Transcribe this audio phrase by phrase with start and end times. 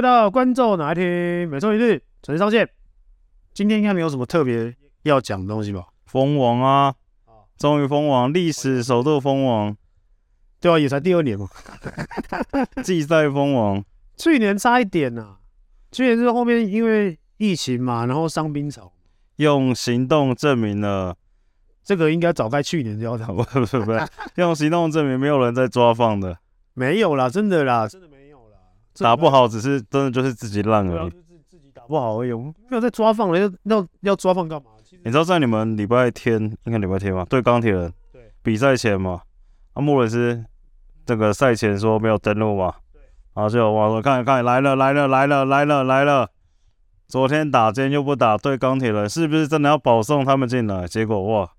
[0.00, 2.66] 回到观众哪一天，每周一日准时上线。
[3.52, 5.88] 今天应该没有什么特别要讲的东西吧？
[6.06, 6.94] 封王啊，
[7.58, 9.76] 终于封王，历史首度封王，
[10.58, 11.46] 对啊，也才第二年嘛。
[12.82, 13.84] 季赛封王，
[14.16, 15.36] 去年差一点呐、啊，
[15.92, 18.90] 去年是后面因为疫情嘛，然后伤兵潮，
[19.36, 21.14] 用行动证明了。
[21.84, 23.92] 这个应该早该去年就要讲， 不不不，
[24.36, 26.38] 用行动证明没有人在抓放的，
[26.72, 28.08] 没有啦，真的啦，真的
[28.98, 31.10] 打不好只是真的就是自己烂而已。
[31.48, 34.70] 自己打不好而已，没有在抓放了，要要要抓放干嘛？
[35.04, 37.24] 你知道在你们礼拜天应该礼拜天嘛？
[37.24, 39.22] 对钢铁人，对比赛前嘛，
[39.72, 40.44] 啊莫伦斯
[41.06, 43.00] 这个赛前说没有登录嘛，对，
[43.34, 46.28] 然后就我看看来了来了来了来了来了，
[47.06, 50.86] 昨天打今天又不打，对钢铁人是不是真的要保送他们进来？
[50.86, 51.50] 结果哇，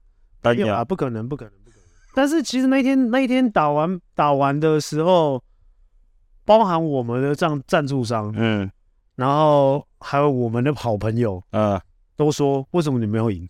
[0.42, 1.84] 单压不可能不可能不可能。
[2.14, 5.42] 但是其实那天那一天打完打完的时候，
[6.52, 8.70] 包含我们的赞赞助商，嗯。
[9.16, 11.80] 然后还有我们的好朋友，嗯，
[12.18, 13.48] 都说为什么你没有赢？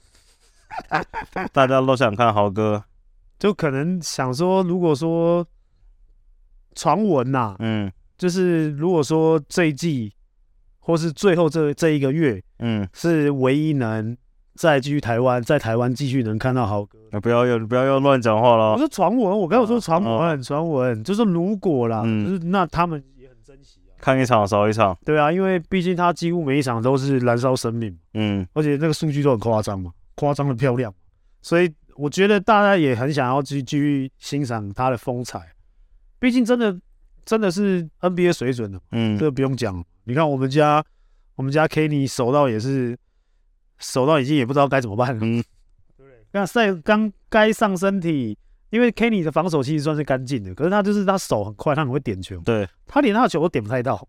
[1.51, 2.83] 大家都想看豪哥，
[3.39, 5.45] 就可能想说，如果说
[6.75, 10.13] 传闻呐，嗯，就是如果说这一季
[10.79, 14.15] 或是最后这这一个月，嗯，是唯一能
[14.55, 18.73] 再继续台湾，在台湾继续能看到豪哥，不要又不要又乱讲话了。
[18.73, 23.95] 我说传闻，我刚刚说传闻，传闻就是如果啦，就是那他们也很珍惜啊。
[23.99, 30.93] 看一场少一场，对啊，因为毕竟他几乎每一场都是燃烧生命，嗯，而且那个数据都很夸张嘛，夸张的漂亮，
[31.41, 35.39] 所以我觉得大家也很想要继继续欣赏他的风采，
[36.19, 36.77] 毕竟真的
[37.23, 40.83] 真的是 NBA 水准的，嗯，这个不用讲，你看我们家
[41.35, 42.97] 我们家 Kenny 守到也是
[43.81, 45.43] 守到已经也不知道该怎么办了，嗯，
[45.97, 48.37] 对，那赛刚该上身体。
[48.71, 52.39] 因为 Kenny 的防守其实算是干净的，可是他就是他手很快，他很会点球。
[52.39, 54.07] 对，他连他的球都点不太到，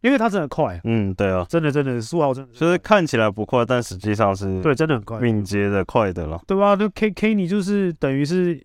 [0.00, 0.80] 因为他真的快。
[0.84, 6.74] 嗯，对啊，真的真的，书豪真的，就是看起来不快，但实际上是对，真的很快，敏捷的快的了，对吧？
[6.74, 8.64] 那 K Kenny 就是等于是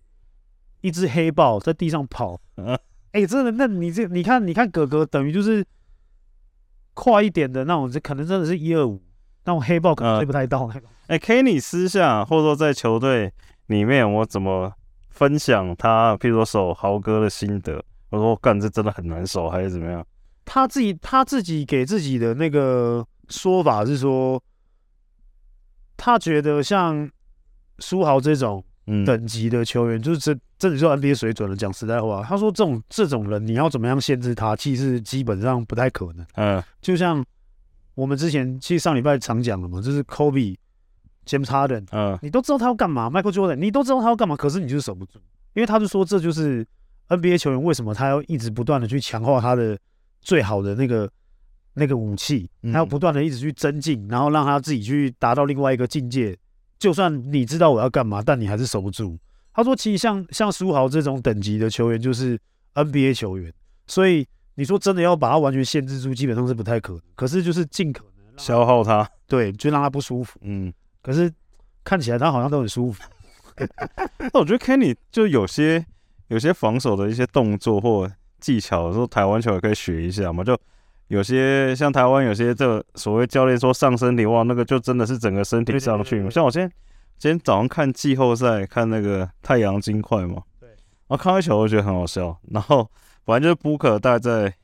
[0.80, 2.40] 一只黑豹在地上跑。
[2.56, 5.62] 哎、欸，真的，那你这你看你看哥哥等于就是
[6.94, 9.02] 快一点的那种，这可能真的是一二五，
[9.44, 10.86] 那种黑豹可能追不太到那个。
[11.06, 13.32] 哎、嗯欸、Kenny 私下或者说在球队
[13.66, 14.72] 里面，我怎么？
[15.14, 20.04] 分享他，譬如说守豪哥的心得，我说干，这真的很难守，还是怎么样？
[20.46, 24.42] 他自己他自己给自己的那个说法是说，
[25.98, 27.08] 他觉得像
[27.78, 28.64] 书豪这种
[29.04, 31.54] 等级的球员，嗯、就是真真的说 NBA 水准了。
[31.54, 36.26] 讲实在话，他说这种这种人，你要怎么样限制他，其实基本上不太可能。
[36.36, 37.22] 嗯，就像
[37.94, 40.56] 我们之前其实上礼拜常讲了嘛，就是 Kobe。
[41.24, 44.34] James Harden，嗯，你都知道他要干嘛？Michael Jordan，你都知道他要干嘛？
[44.34, 45.20] 可是你就是守不住，
[45.54, 46.66] 因为他就说这就是
[47.10, 49.78] NBA 球员为什么他要一直不断的去强化他的
[50.20, 51.08] 最好的那个
[51.74, 56.36] 那个武器，他要不断的一直去增进，然后让他自己去达到另外一个境界。
[56.80, 59.16] 就算你知道我要干嘛，但你还是守不住。
[59.54, 62.36] 他说，其实像像书豪这种等级的球员就是
[62.74, 63.54] NBA 球员，
[63.86, 67.02] 所以你说真的要把它完全限制住，基本上是不太可能。
[67.14, 70.72] 可是就是尽可能消耗它，对，就让它不舒服，嗯。
[71.00, 71.32] 可是
[71.82, 73.02] 看起来它好像都很舒服。
[74.32, 75.84] 那我觉得 Kenny 就有些
[76.28, 80.42] 有些防守的一些动作或技巧，说台湾球也可以学一下嘛。
[80.44, 80.58] 就
[81.08, 86.30] 有些像台湾有些这所谓教练说上身体哇，那个就真的是整个身体上去嘛。
[86.30, 86.70] 像我今天
[87.18, 92.38] 今天早上看季后赛，看那个太阳金块嘛，对，然后看一球我觉得很好笑。
[92.50, 92.90] 然后
[93.24, 94.54] 反正就是布克大概在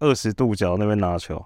[0.00, 1.44] 二十度角那边拿球，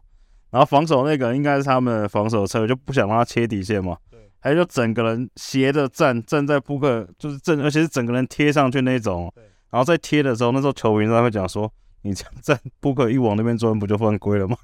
[0.50, 3.96] 然后防守那个应该是他们防守策略，就不想让他切底线嘛。
[4.44, 9.30] 还有就整个人斜着站，站在扑克，就是正，而且是整个人贴上去那种。
[9.36, 9.44] 对。
[9.70, 11.72] 然后在贴的时候，那时候球迷他会讲说
[12.02, 14.56] ：“你这样站，扑克一往那边钻，不就犯规了吗？”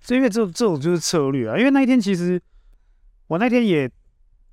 [0.00, 1.58] 是因为这这种就是策略啊。
[1.58, 2.40] 因为那一天其实
[3.26, 3.90] 我那天也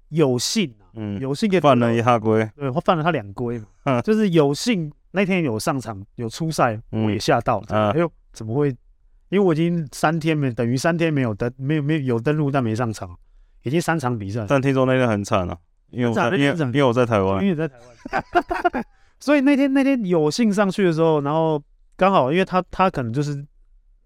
[0.09, 7.67] 有幸，嗯，有幸给犯了一下规，对，我犯了他两规嘛， 就是有幸那天有上场有初赛，我也吓到了。
[7.69, 7.91] 嗯。
[7.91, 8.69] 哎呦，怎么会？
[9.29, 13.09] 因为我已经三天没，等于三天没有登，没有没有有登录，但没上场。
[13.63, 15.57] 已经三场比赛，但听说那天很惨啊，
[15.89, 17.75] 因为我在因为因为我在台湾，因为在台
[18.73, 18.85] 湾，
[19.21, 21.63] 所以那天那天有幸上去的时候，然后
[21.95, 23.41] 刚好因为他他可能就是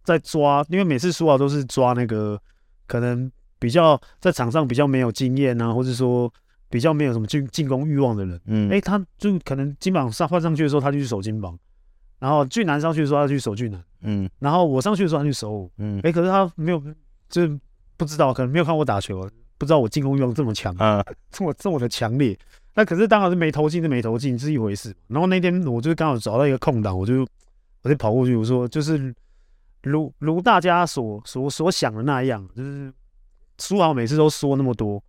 [0.04, 2.40] 在抓，因为每次输啊都是抓那个
[2.86, 6.32] 可能比较在场上比较没有经验啊，或者说
[6.70, 11.58] 比较没有什么进进攻欲望的人，嗯，哎，他就可能金榜上换上去的时候，他就去守金榜，
[12.20, 16.82] 然后俊男上去的时候，他去守俊男，嗯，然后我上去的时候，他去守我，嗯，哎，可是他没有，
[17.30, 17.60] 就是
[17.96, 19.30] 不知道，可能没有看我打球。
[19.60, 22.38] 不知道我进攻欲望这么强啊，这么这么的强烈。
[22.76, 24.96] 那可是当然是没投进是没投进是一回事。
[25.08, 27.28] 然后那天我就刚好找到一个空档，我就
[27.82, 29.12] 我就跑过去，我说就是
[29.82, 32.94] 如如大家所所所想的那样，就是
[33.58, 35.04] 书豪每次都说那么多，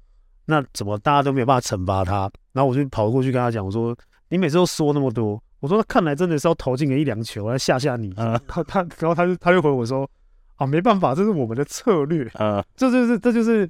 [0.51, 2.31] 那怎么大家都没有办法惩罚他？
[2.53, 3.95] 然后我就跑过去跟他讲，我说
[4.31, 8.13] 你每次都说那么多，我说那看来真的是要投进个一两球来吓吓你。
[8.15, 10.09] 他他然后他就他就回我说
[10.57, 13.69] 啊，没办法，这是我们的策略啊，这就是这就是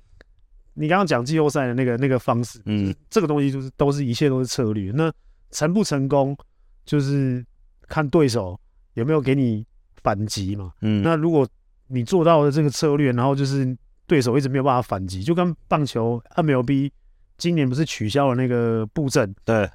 [0.75, 5.13] 你刚刚讲季后赛的那个那个方式，嗯，这个东西就是都是一切都是策略，那
[5.51, 6.37] 成不成功
[6.85, 7.45] 就是
[7.89, 8.59] 看对手
[8.95, 9.67] 有没有给你。
[10.05, 11.47] 反击嘛，嗯，那如果
[11.89, 13.77] 你做到了这个策略，然后就是
[14.09, 16.91] 对手一直没有办法反击，就跟棒球 MLB
[17.37, 19.33] 今年不是取消了那个布阵？
[19.45, 19.71] 对，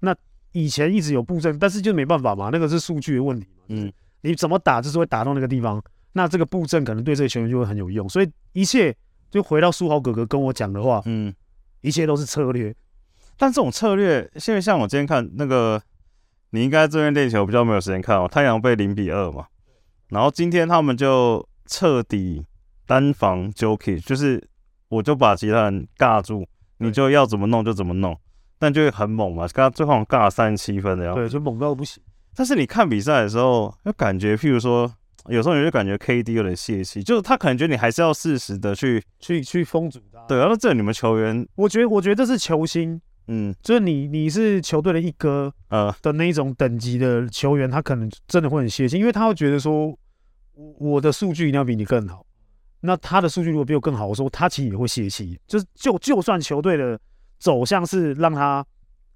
[0.00, 0.16] 那
[0.52, 3.92] 以前一直有布阵，但是就没办法嘛，那个是数据的问题嘛，嗯，
[4.22, 5.82] 你怎么打就是会打到那个地方，
[6.12, 8.96] 那这个布阵可能对这个球员就会很有用，所以一切
[9.30, 11.34] 就回到苏豪哥哥跟我讲的话，嗯，
[11.80, 12.74] 一切都是策略，
[13.36, 15.82] 但这种策略，现在像我今天看那个，
[16.50, 19.46] 你应该这边练球比较没有时间看哦，太阳被零比二嘛。
[20.10, 22.46] 然后今天他们就彻底
[22.86, 24.42] 单防 Jokic，就是
[24.88, 26.46] 我就把其他人尬住，
[26.78, 28.16] 你就要怎么弄就怎么弄，
[28.58, 32.02] 但就会很猛嘛，刚刚最后尬了三十七分的样子，对，就猛到不行。
[32.34, 34.92] 但是你看比赛的时候，就感觉，譬如说，
[35.28, 40.20] 有时候你就感觉 KD 有点泄气，就是他可能觉得你还是要适时的去去去封阻他。
[40.26, 49.96] 对，然后这你们球员，我觉得我觉得这是球星，嗯，就是你你是球队的一哥呃的那一种等级的球员，他可能真的会很泄气，因为他会觉得说。
[50.56, 52.24] 我我的数据一定要比你更好，
[52.86, 55.40] 那他的数据如果比我更好，我说他其实也会泄气。
[55.46, 57.00] 就是就就算球队的
[57.38, 58.62] 走向是让他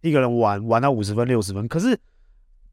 [0.00, 1.94] 一个人玩玩到五十分六十分，可是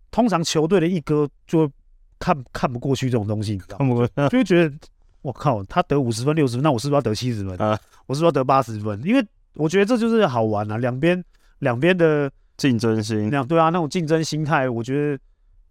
[0.10, 1.70] 通常球队的一哥就
[2.18, 4.08] 看看不过去这种东西，你知道吗？
[4.30, 4.74] 就会觉得
[5.22, 7.58] 我靠，他得五十分六十分，那我是不是要得七十分？
[7.58, 9.02] 啊，我是不是要得八十分？
[9.04, 9.26] 因为
[9.56, 11.22] 我觉得这就是好玩啊，两边
[11.60, 15.20] 两边的竞争心，那样对啊，那种竞争心态，我觉得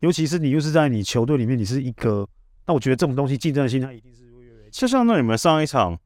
[0.00, 2.28] 尤其是你又是在你球队里面，你是一哥。
[2.66, 4.23] 那我觉得这种东西竞争的心态一定是。
[4.74, 5.96] 就像那你们上一场，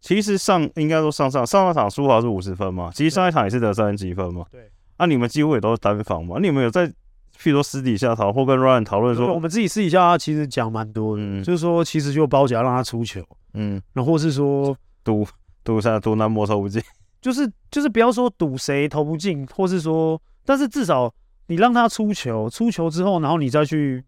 [0.00, 4.44] 其实上应该说上上上那场输好是五十分嘛，其实上一场也是得三十几分嘛。
[4.50, 4.68] 对。
[4.98, 6.38] 那、啊、你们几乎也都是单防嘛？
[6.40, 13.22] 你们有在，譬如说私底下讨或跟 Ryan 讨论说，我们自己私底下其实讲蛮多的，嗯、就是说其实就包夹让他出球，
[13.54, 15.24] 嗯，然后或是说赌
[15.62, 16.82] 赌啥赌男模投不进，
[17.22, 21.14] 就是就是不要说赌谁投不进，或是说，但是至少
[21.46, 24.04] 你让他出球，出球之后，然后你再去。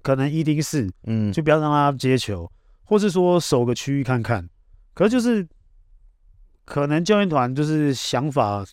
[0.00, 2.48] 可能一定是，嗯，就不要让他接球，
[2.88, 4.48] 或是说守个区域看看。
[4.94, 5.46] 可是就是，
[6.64, 8.64] 可能教练团就是想法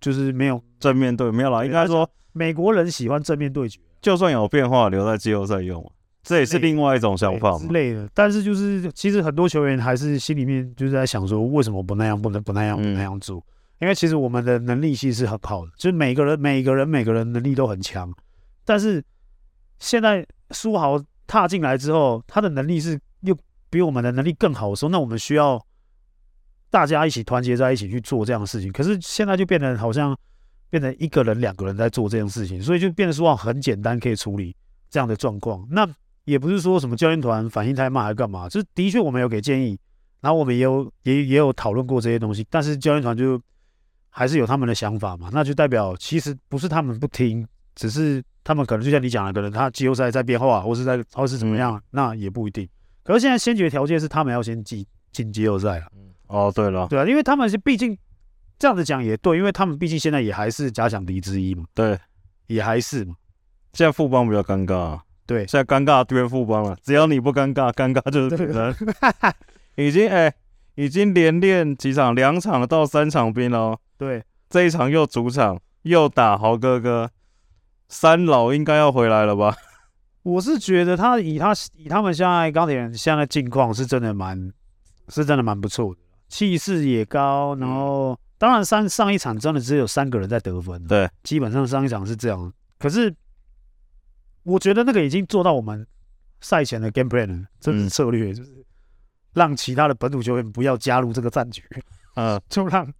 [0.00, 1.64] 就是没有正面对，没有啦。
[1.64, 5.92] 应该说美国人喜欢正面对决，就算有变化，留在季后赛用，
[6.22, 7.58] 这也是另外一种想法嘛。
[7.58, 13.38] 之类的，但是就是其实很多球员还是心里面就是在想说，为什么不那样，不能不那样，不那样做？
[13.38, 18.10] 嗯、因为其实我们的能力其实是很好的，就是每个人每个人每个人能力都很强，
[18.64, 19.04] 但是
[19.78, 20.24] 现在。
[20.50, 23.00] 苏豪踏进来之后，他的能力是又
[23.74, 25.60] 比我们的能力更好的时候，那我们需要
[26.70, 28.70] 大家一起团结在一起去做这样的事情。
[28.70, 30.16] 可是现在就变得好像
[30.70, 34.54] 变成一个人、两个人在做这样事情，所以就变得说很简单可以处理
[34.88, 35.66] 这样的状况。
[35.72, 35.84] 那
[36.24, 39.76] 也不是说什么教练团反应太慢还是干嘛，就是的确我们有给建议，
[40.20, 43.42] 然后我们也有也也有讨论过这些东西，但是教练团就
[44.08, 47.44] 还是有他们的想法嘛，那就代表其实不是他们不听，
[47.74, 48.22] 只是。
[48.46, 52.68] 他们可能就像你讲的，可能他季后赛在变化，或是在或是怎么样，那也不一定。
[53.04, 55.86] 可是现在先决条件是他们要先进进季后赛了。
[56.26, 57.96] 哦，对了，对啊，因为他们是毕竟
[58.58, 61.64] 这样子讲也对，因为他们毕竟现在也还是假想敌之一嘛。
[61.74, 61.98] 对，
[62.46, 63.14] 也还是嘛。
[63.74, 65.02] 现在副帮比较尴尬、啊。
[65.26, 66.76] 对，现在尴尬对富邦了。
[66.82, 68.74] 只要你不尴尬，尴尬就是别人。
[69.76, 70.34] 已经哎、欸，
[70.76, 73.78] 已经连练几场，两场到三场兵了。
[73.98, 77.10] 对，这一场又主场又打豪哥哥。
[77.88, 79.54] 三老应该要回来了吧？
[80.24, 84.52] 我是觉得他以他以他们现在钢铁人现在境况是真的蛮
[85.08, 87.54] 是真的蛮不错的，气势也高。
[87.56, 92.52] 然后当然上上一场真的只有三个人在得分，对，基本上上一场是这样。
[92.78, 93.14] 可是
[94.42, 95.86] 我觉得那个已经做到我们
[96.40, 98.64] 赛前的 game plan 了，这是策略，嗯、就是
[99.34, 101.62] 让其他的本土球员不要加入这个战局，
[102.16, 102.92] 呃， 就让。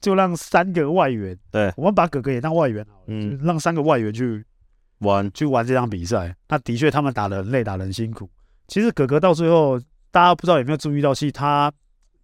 [0.00, 4.42] 就让三个外援，对，我们把哥哥也当外援好了，嗯，让三个外援去
[5.00, 6.34] 玩，去玩这场比赛。
[6.48, 8.30] 那的确，他们打得很累，打得很辛苦。
[8.68, 9.78] 其实哥哥到最后，
[10.10, 11.72] 大家不知道有没有注意到，其实他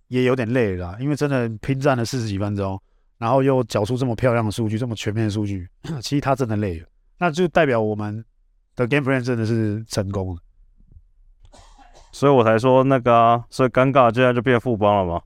[0.09, 2.80] 也有点累了啦，因为真的拼战了四十几分钟，
[3.18, 5.68] 然后又缴出这么漂亮的数据，这么全面的数据，
[6.00, 6.87] 其实他真的累了。
[7.18, 8.25] 那就代表我们
[8.75, 10.40] 的 game plan 真的是成功了。
[12.12, 15.21] 所以我才说那个啊，所以尴尬，现在就变富邦了吗？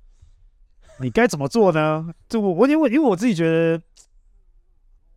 [1.01, 2.09] 你该怎么做呢？
[2.29, 3.81] 就我我因为因为我自己觉得，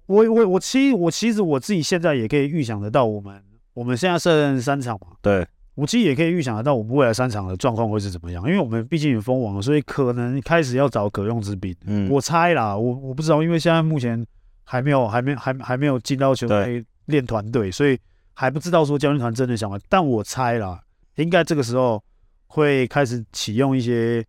[0.05, 3.41] 我我我其实我其实我自己现在也可以预想得到，我们
[3.74, 11.75] 我们现在剩三场嘛，对，我其实也可以预想得到我们未来三场的状况会是怎么样，因为我们毕竟有封王，所以可能开始要找可用之兵。
[11.86, 14.25] 嗯，我猜啦，我我不知道，因为现在目前
[14.63, 17.98] 还没有，还没，还还没有进到球队练团队，所以
[18.33, 19.79] 还不知道说教练团真的想法。
[19.88, 20.81] 但我猜啦，
[21.15, 22.03] 应该这个时候
[22.48, 24.24] 会开始启用一些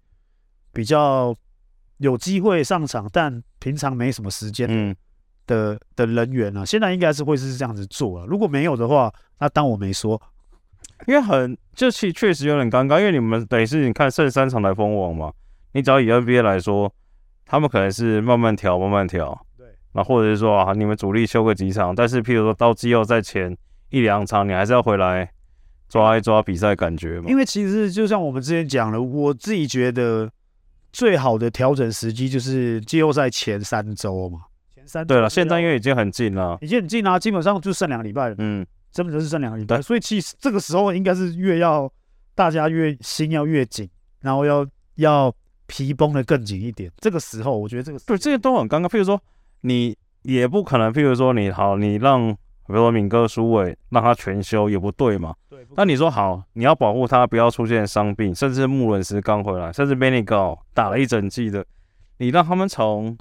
[0.72, 1.34] 比较
[1.98, 4.96] 有机会上场，但平常没什么时间的、嗯、
[5.46, 6.64] 的的人员啊。
[6.64, 10.20] 现在应该是会是这样子做了，如果没有的话，那当我没说。
[11.06, 15.32] 因为很，就其确实有点尴尬，因为你们等于是你看剩三场来封王嘛，
[15.72, 16.90] 你只要以 NBA 来说，
[17.44, 23.54] 他们可能是慢慢调，慢慢调，对，那或者是说啊，你们主力休个几场，但是譬如说到季后赛前
[23.90, 25.28] 一两场，你还是要回来
[25.88, 27.28] 抓一抓比赛感觉嘛。
[27.28, 30.30] 因为其实就像我们之前讲了，我自己觉得
[30.92, 34.40] 最好的调整时机就是季后赛前三周嘛，
[34.84, 35.06] 前三。
[35.06, 38.66] 对了，现在因为已经很近了，已经很近了，基本上就剩两个礼拜了，嗯。
[38.94, 41.92] 真的就是剩两个礼拜，所以其实这个时候应该是越要
[42.32, 44.64] 大家越心要越紧，然后要
[44.94, 45.34] 要
[45.66, 46.88] 皮绷得更紧一点。
[46.98, 48.88] 这个时候，我觉得这个对这些都很尴尬。
[48.88, 49.20] 譬如说，
[49.62, 52.36] 你也不可能，譬如说你好，你让比
[52.68, 55.34] 如说敏哥、苏伟让他全休也不对嘛。
[55.50, 55.66] 对。
[55.76, 61.66] 那你说好，你要保护他不要出现伤病，甚至穆伦斯刚回来，甚至 Benigo 打了一整季的，
[62.18, 63.18] 你让他们从。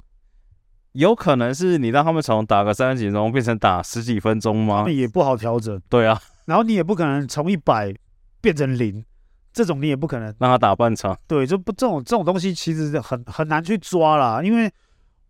[0.94, 4.84] 有可能是你让他们从打个三十几分钟变成打十几分钟吗？
[4.86, 5.80] 那也不好调整。
[5.88, 7.92] 对啊，然后你也不可能从一百
[8.40, 9.04] 变成零，
[9.52, 11.18] 这种你也不可能让他打半场。
[11.26, 14.70] 对，就不这种这种东西其实很很难去抓啦，因为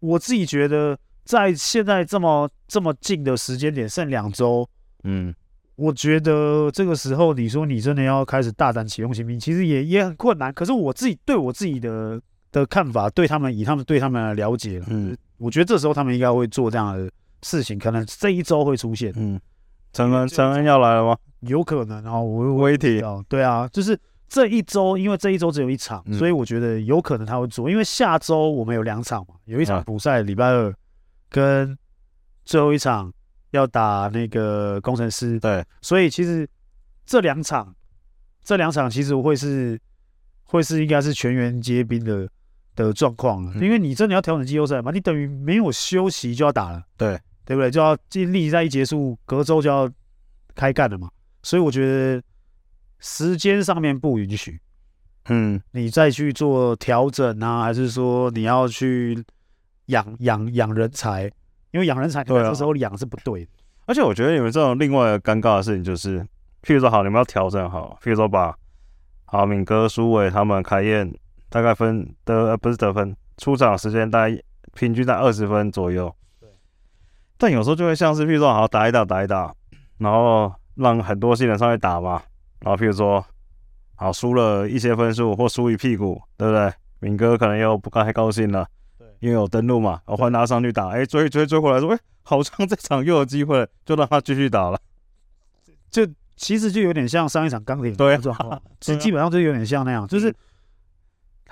[0.00, 4.68] 我自己觉得在现在这么这么近的时间点，剩两周，
[5.04, 5.34] 嗯，
[5.76, 10.52] 我觉得这个时候你说你真的要开始大胆启用新兵，其实也也很困难。
[10.52, 12.20] 可是我自己对我自己的
[12.52, 15.16] 的看法，对他们以他们对他们的了解，嗯。
[15.38, 17.10] 我觉得这时候他们应该会做这样的
[17.42, 19.12] 事情，可能这一周会出现。
[19.16, 19.38] 嗯，
[19.92, 21.16] 陈恩，陈恩要来了吗？
[21.40, 22.02] 有可能。
[22.02, 23.98] 然后我威体，对啊，就是
[24.28, 27.68] 这一周，因为这一周只有一场，嗯、所以我觉得有可能他会做。
[27.68, 30.74] 因为下周我们有两场嘛，有一场补赛，礼拜二
[31.28, 31.76] 跟
[32.44, 33.12] 最后一场
[33.50, 35.38] 要打那个工程师。
[35.40, 36.48] 对，所以其实
[37.04, 37.74] 这两场，
[38.42, 39.78] 这两场其实会是
[40.44, 42.28] 会是应该是全员皆兵的。
[42.74, 47.70] 的状况了，因为你真的要调整季后赛嘛，你等于没有休息就要打了，对对不对？
[47.70, 49.90] 就要例行赛一结束，隔周就要
[50.54, 51.08] 开干了嘛，
[51.42, 52.22] 所以我觉得
[52.98, 54.60] 时间上面不允许，
[55.28, 59.22] 嗯，你再去做调整啊，还是说你要去
[59.86, 61.30] 养养养人才？
[61.70, 63.50] 因为养人才，对啊，这时候养是不对的。
[63.86, 66.20] 而且我觉得你们这种另外一个尴尬的事情就是，
[66.62, 68.56] 譬如说好，你们要调整好，譬如说把
[69.24, 71.12] 好敏哥、苏伟他们开宴。
[71.48, 74.42] 大概分得呃不是得分，出场时间大概
[74.74, 76.12] 平均在二十分左右。
[76.40, 76.48] 对。
[77.38, 79.54] 但有时候就会像是，譬如说，好打一打打一打，
[79.98, 82.22] 然后让很多新人上去打嘛。
[82.60, 83.24] 然后譬如说，
[83.94, 86.72] 好输了一些分数或输一屁股，对不对？
[86.98, 88.66] 敏哥可能又不太高兴了。
[88.98, 89.06] 对。
[89.20, 94.80] 因为有登录嘛，我换他上去打，哎，追追追回来说，哎，好像这场又有机会，就让他继续打了。
[95.90, 96.04] 就
[96.36, 97.92] 其实就有点像上一场钢铁。
[97.96, 98.18] 对。
[98.80, 100.34] 其实基本上就有点像那样，就是。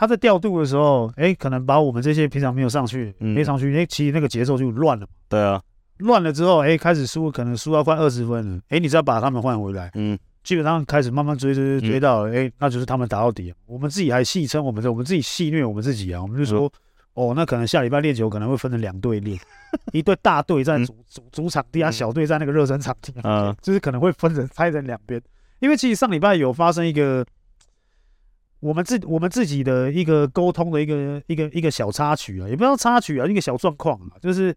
[0.03, 5.07] 他在调度的时候，哎、欸，可能把我们这些平常没有上去、嗯、没上去，哎、欸，其实那个节奏就乱了。
[5.29, 5.63] 对啊，
[5.99, 8.57] 乱了之后，哎、欸，开始输，可能输到快二十分了。
[8.63, 13.55] 哎、欸，你只要把他们换回来，嗯，基本上开始慢慢追追追追到了，哎、那就是他们打到底。
[13.65, 16.71] 我们自己还戏称我们，我们自己戏虐我们自己啊，我们就说，嗯、
[17.15, 19.39] 哦，那可能下礼拜练球可能会分成两队练，
[19.95, 25.23] 一队大队在主主主场地啊，小队在那个热身场地，嗯，就是可能会分成拆成两边，
[25.61, 27.25] 因为其实上礼拜有发生一个。
[28.63, 34.57] 我们自我们自己的一个沟通的一个一个一个小插曲啊，也不知道插曲啊，一个小状况啊，就是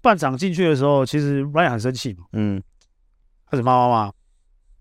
[0.00, 2.62] 半场进去的时候，其实 Ryan 很生气嘛，嗯，
[3.50, 4.12] 开始骂骂骂，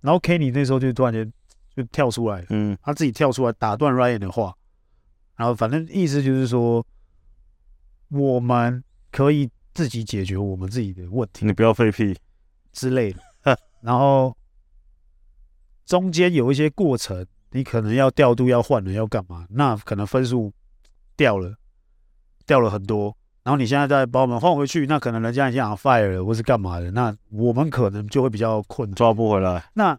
[0.01, 1.33] 然后 Kenny 那时候就突然间
[1.75, 4.55] 就跳出来，嗯，他自己跳出来打断 Ryan 的话，
[5.35, 6.85] 然后反正意思就是说，
[8.09, 12.15] 我们可以自己解决我们自己的问题，你不要废屁。
[12.71, 13.11] 之类
[13.43, 14.37] 的，然后
[15.87, 17.25] 中间有一些过程。
[17.51, 19.45] 你可能要调度，要换人，要干嘛？
[19.49, 20.51] 那可能分数
[21.17, 21.55] 掉了，
[22.45, 23.15] 掉了很多。
[23.43, 26.91] 然后你现在再把我们换回去，那可能人家已经想 fire 了，或是干嘛的？
[26.91, 29.63] 那我们可能就会比较困，抓不回来。
[29.73, 29.97] 那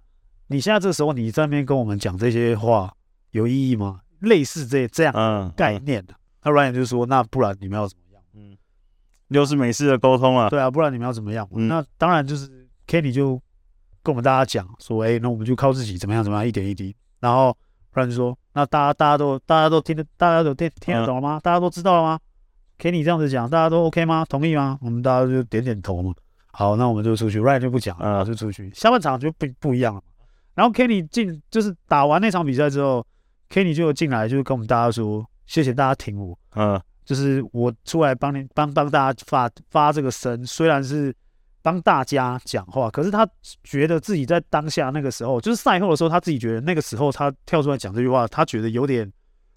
[0.49, 2.93] 你现在这时候你在那边跟我们讲这些话
[3.31, 4.01] 有意义吗？
[4.21, 6.15] 类似这这样概念的。
[6.45, 8.57] 那 Ryan 就说：“那不然你们要怎么样？”嗯，
[9.29, 10.49] 又是美式的沟通啊。
[10.51, 11.49] 对啊，不然你们要怎么样？
[11.53, 13.41] 嗯、那当然就是 Kenny 就
[14.03, 16.23] 跟我们大家讲说：“哎、欸，那我们就靠自己，怎么样？
[16.23, 16.47] 怎么样？
[16.47, 17.57] 一点一滴。”然后
[17.93, 21.39] 不然就说，那大家大家都大家都听得大家都听听得懂了吗？
[21.39, 22.19] 嗯、大家都知道了吗
[22.79, 24.25] ？？Kenny 这样子讲，大家都 OK 吗？
[24.29, 24.79] 同意吗？
[24.81, 26.13] 我们大家就点点头嘛。
[26.53, 27.41] 好，那我们就出去。
[27.41, 28.71] Ryan 就不讲了，就出去。
[28.75, 30.03] 下半场就不不一样了。
[30.55, 33.07] 然后 Kenny 进就是打完那场比赛之后
[33.49, 41.15] ，Kenny 就进来，就跟我们大家说：“谢谢大家挺我，嗯，就是我出来帮你帮帮大家发发这个声，虽然是
[41.63, 43.29] 帮大家讲话，可是他
[43.65, 49.11] 觉得自己在当下那个时候，就是赛后的时候，他自己觉得那个时候他跳出来讲这句话，他觉得有点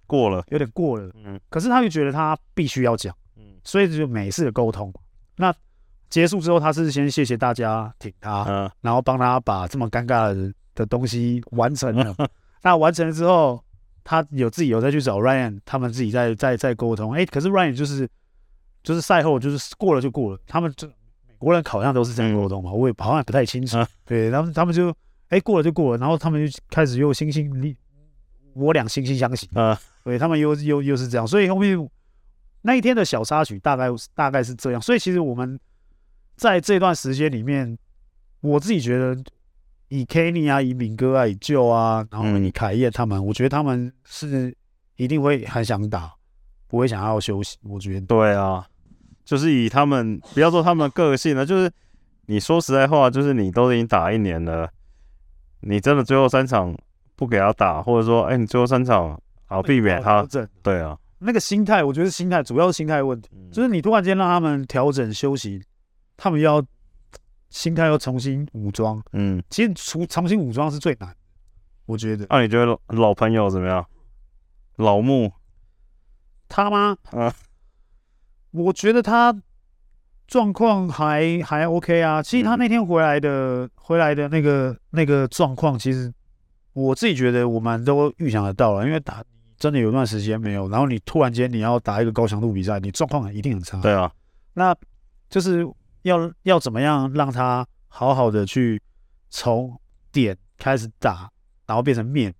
[0.07, 4.93] 过了，有点过了，嗯，可是他又觉得他必须要讲，嗯，所以就每次的沟通，
[5.37, 5.53] 那。”
[6.09, 12.15] 结束之后，他是先谢谢大家挺他，嗯，然后帮他把这么尴尬的的东西完成了。
[12.61, 13.59] 那完成了之后，
[14.03, 17.13] 他有自己有再去找 Ryan，他们自己在在在沟通。
[17.13, 18.07] 哎，可是 Ryan 就是
[18.83, 20.93] 就是赛后就是过了就过了，他们这美
[21.43, 23.77] 国人好像都是这样沟通嘛，我也好像也不太清楚。
[24.05, 24.95] 对，然后他们就
[25.29, 27.75] 哎过了就过了，然后他们就开始又惺惺你
[28.53, 31.77] 我俩惺惺相惜啊，对，他们又又又是这样，所以后面
[32.61, 35.59] 那一天的小插曲大概大概是这样，所以其实我们。
[36.35, 37.77] 在这段时间里面，
[38.41, 39.15] 我自己觉得
[39.89, 44.53] 以 Kenny 啊，以敏哥啊，以 Joe 啊，然后以凯燕他们，嗯、我觉得他们是
[44.95, 46.11] 一定会很想打，
[46.67, 47.59] 不会想要休息。
[47.61, 48.67] 我觉得对啊，
[49.23, 51.71] 就是以他们不要说他们的个性了，就是
[52.27, 54.69] 你说实在话，就是你都已经打一年了，
[55.61, 56.75] 你真的最后三场
[57.15, 60.25] 不给他打，或者说哎，你最后三场好避免他，
[60.61, 65.61] 对啊，那个心态，我觉得心态主要是心态问题，嗯、就是你突然间让他们调整休息。
[66.15, 66.63] 他们要
[67.49, 71.13] 心态要重新武装，嗯，其实重重新武装是最难，
[71.87, 72.25] 我觉得。
[72.29, 73.83] 那、啊、你觉得老朋友怎么样？
[74.75, 75.31] 老木，
[76.47, 76.95] 他吗？
[77.11, 77.33] 啊，
[78.53, 79.35] 我觉得他
[80.25, 82.23] 状况还还 OK 啊。
[82.23, 86.13] 其实他那天回来的、嗯、回来的那个那个状况，其实
[86.71, 89.23] 我自己觉得我们都预想得到了，因为打
[89.57, 93.81] 真的有段时间没有，然后你突然间你要打一个高强度比赛，你状况一定很差。
[93.81, 94.11] 对啊，
[94.53, 94.75] 那
[95.29, 95.67] 就是。
[96.03, 98.77] 要要怎么样让他好好的去
[99.29, 99.73] 从
[100.11, 101.31] 点开始打，
[101.65, 102.35] 然后变成面，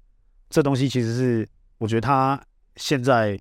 [0.49, 2.37] 这东西其实是我觉得他
[2.75, 3.39] 现在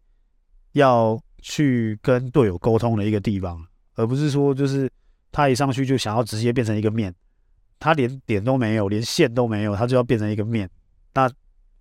[0.74, 3.62] 要去跟队友沟通的一个地方，
[3.96, 4.90] 而不是说就是
[5.30, 7.14] 他一上去就想要直接变成一个面，
[7.78, 10.66] 他连点都没有，连线都没有，他就要变成一个面，
[11.12, 11.30] 那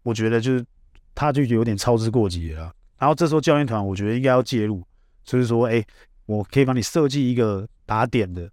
[0.03, 0.65] 我觉得就是
[1.15, 2.73] 他就有点操之过急了。
[2.97, 4.83] 然后这时候教练团我觉得应该要介入，
[5.23, 5.81] 就是说，哎，
[6.25, 7.65] 我可以帮你设计一个。
[7.83, 8.49] 打点的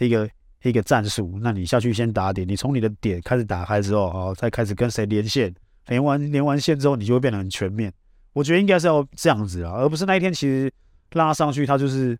[0.00, 0.28] 一个
[0.64, 5.54] 一个战术，那你下去先打点，你从你的点开始打开之后，哦，再开始跟谁连线，
[5.86, 7.90] 连完连完线之后，你就会变得很全面。
[8.32, 10.72] 我觉得应该是要这样子啊，而不是那一天其实
[11.12, 12.18] 拉上去，他就是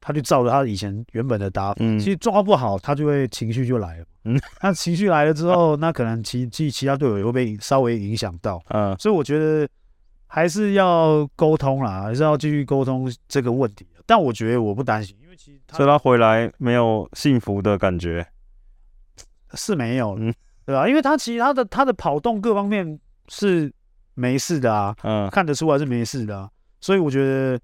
[0.00, 9.68] 他就照着他以前原本的打法，嗯，其实抓不好，他就会情绪就来了，嗯， 那情绪来了之后，那可能其其其他队友也会被稍微影响到， 嗯，所以我觉得
[10.26, 13.86] 还是要沟通啦，还是要继续沟通这个问题。
[14.06, 15.16] 但我觉得我不担心。
[15.22, 18.26] 因为其实所以他回来没有幸福的感觉，
[19.54, 20.34] 是没有，嗯，
[20.66, 20.86] 对吧？
[20.86, 22.98] 因为他其实他的他的跑动各方面
[23.28, 23.72] 是
[24.14, 26.50] 没事的啊，嗯，看得出来是没事的啊，
[26.80, 27.60] 所以我觉得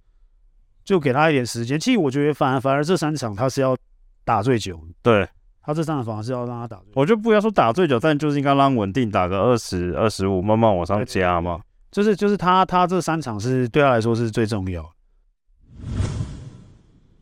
[0.85, 1.79] 就给他一点时间。
[1.79, 3.77] 其实我觉得反而反而这三场他是要
[4.25, 5.29] 打最久，对，
[5.63, 6.93] 他这三场反而是要让他打最久。
[6.95, 11.61] 我就不要说打最久，但就是应该让稳定打个二十二十五，慢慢往上加嘛。
[11.91, 14.89] 就是就是他他这三场是对他来说是最重要。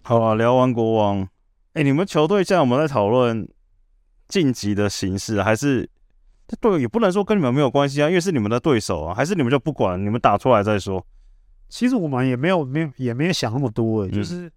[0.03, 1.23] 好啊，聊完国王，
[1.73, 3.47] 哎、欸，你们球队现在我们在讨论
[4.27, 5.89] 晋级的形式，还是
[6.61, 11.05] 对，也不能说跟你们没有关系啊，因为是你们的对手啊，还是你们就不管，你们打出来再说。
[11.69, 14.51] 其实我们也没有没有也没有想那么多、欸，哎、嗯，就是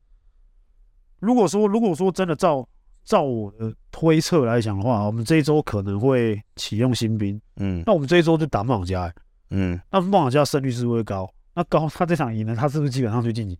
[1.19, 2.65] 如果说如果说真的照
[3.03, 9.13] 照我的推测来讲的话，我们这一周可能会启用新兵，嗯，那我们这一周就打梦想家、欸，
[9.49, 11.29] 嗯，那梦想家胜率是不是会高？
[11.53, 13.59] 那高，他这场赢了，他是不是基本上就晋级？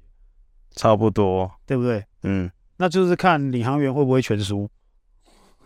[0.72, 2.02] 差不多，对不对？
[2.24, 4.70] 嗯，那就是看领航员会不会全输，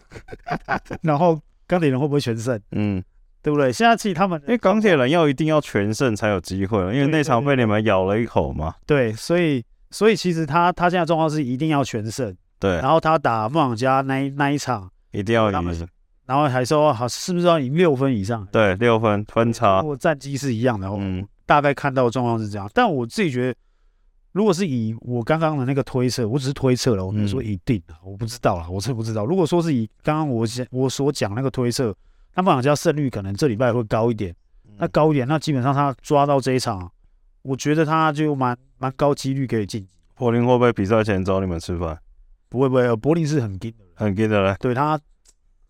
[1.04, 3.04] 然后钢铁人会不会全胜，嗯，
[3.42, 3.72] 对不对？
[3.72, 8.74] 现在其实他们，因为钢铁人要一定要全胜才有机会，因为那场被你们咬了一口嘛。
[8.86, 12.76] 对，所以所以其实他他现在状况是一定要全胜，对。
[12.78, 15.88] 然后他打梦想家那一那一场一定要赢，
[16.26, 18.48] 然后还说好是不是要赢六分以上？
[18.52, 22.70] 对，六分分差，如果战绩是一样的，嗯，大概看到的状况是这样。
[22.74, 23.56] 但我自己觉得。
[24.36, 29.26] 如果是以我刚刚的那个推测，我只是推测了，我没有说一定，嗯、我不知道啊，我是不知道。
[29.26, 31.96] 如果说是以刚刚我讲我所讲那个推测，
[32.36, 34.36] 那梦想家胜率可能这礼拜会高一点，
[34.78, 36.92] 那高一点，那基本上他抓到这一场，
[37.44, 39.88] 我觉得他就蛮蛮高几率可以晋级。
[40.16, 41.98] 柏林会不会比赛前找你们吃饭？
[42.50, 44.54] 不会不会，柏林是很硬的，很硬的嘞。
[44.60, 45.00] 对他，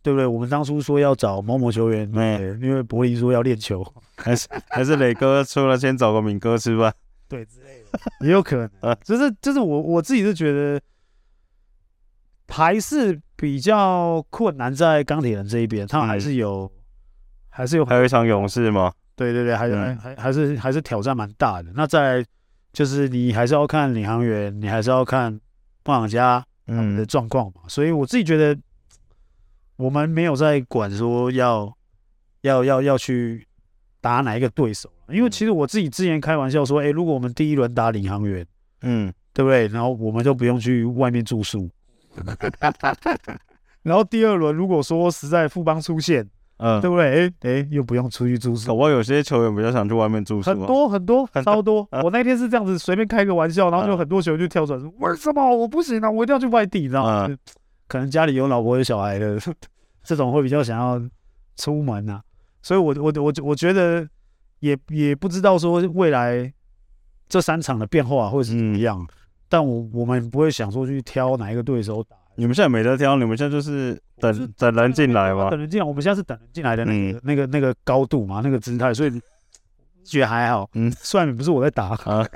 [0.02, 0.26] 对不对？
[0.26, 3.86] 我们当初说要找某某球员，没对，因为柏林说要练球，
[4.18, 6.92] 还是还是磊哥出来先找个敏哥吃饭。
[7.28, 7.46] 对，
[8.22, 10.82] 也有可能啊，就是就是我我自己是觉得
[12.48, 16.72] 还是比较困难在钢铁人这一边，他们还是有
[17.50, 18.94] 还是有还有一场勇士吗？
[19.16, 21.72] 对对对，还有、嗯、还还是还是挑战蛮大的。
[21.74, 22.26] 那在
[22.74, 25.32] 就是你还是要看领航员，你还是要看
[25.86, 27.62] 梦想家他们的状况嘛。
[27.64, 28.60] 嗯、所以我自己觉得，
[29.78, 31.74] 我们没有在管说要
[32.42, 33.48] 要要要去
[34.02, 38.46] 打哪一个对手，因为其实我自己之前开玩笑说，哎，如果我们第一轮打领航员，
[38.82, 39.68] 嗯，对不对？
[39.68, 41.70] 然后我们就不用去外面住宿。
[43.84, 46.28] 然后第二轮如果说实在富邦出现。
[46.58, 47.28] 嗯，对不对？
[47.28, 48.74] 哎哎，又不用出去住宿。
[48.74, 51.86] 我有些球员比较想去外面住宿，很多很多超多。
[52.02, 56.10] 我那天是这样子随便开个玩笑，然后就很多球员就跳出来说：“为什么我不行啊？
[56.10, 57.30] 我一定要去外地，你知道吗？
[57.90, 59.38] 可能家里有老婆有小孩的
[60.02, 60.98] 这种会比较想要
[61.58, 62.24] 出门啊。
[62.62, 64.08] 所以我我我我觉得
[64.60, 66.52] 也也不知道说未来
[67.28, 69.06] 这三场的变化会是怎么样，
[69.50, 72.16] 但我我们不会想说去挑哪一个对手打。
[72.38, 75.50] 你们现在没得挑，你们现在就是等等人进来嘛。
[75.50, 79.22] 等人进来，我们现在是等人进来的那个、嗯、那个、那个高度嘛，那个姿态，所以
[80.04, 80.70] 觉得还好。
[80.74, 82.28] 嗯， 虽然不是我在打啊。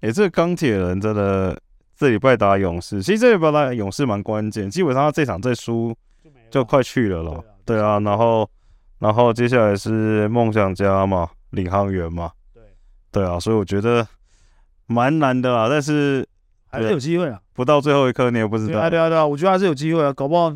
[0.00, 1.58] 哎、欸，这个钢铁人真的
[1.96, 5.96] 这礼拜打勇士，其实这礼拜打勇士蛮关键，基本上他这场再输
[6.50, 7.42] 就快去了咯。
[7.64, 8.48] 对啊，然后
[9.02, 12.30] 然后接下来是梦想家嘛，领航员嘛。
[12.54, 12.62] 对
[13.10, 14.06] 对啊，所以我觉得
[14.86, 16.26] 蛮难的啦，但是。
[16.74, 17.38] 还是有机会啊！
[17.52, 18.72] 不到最后一刻，你也不知道。
[18.72, 20.10] 对啊，对啊，对啊，我觉得还是有机会啊！
[20.10, 20.50] 搞不好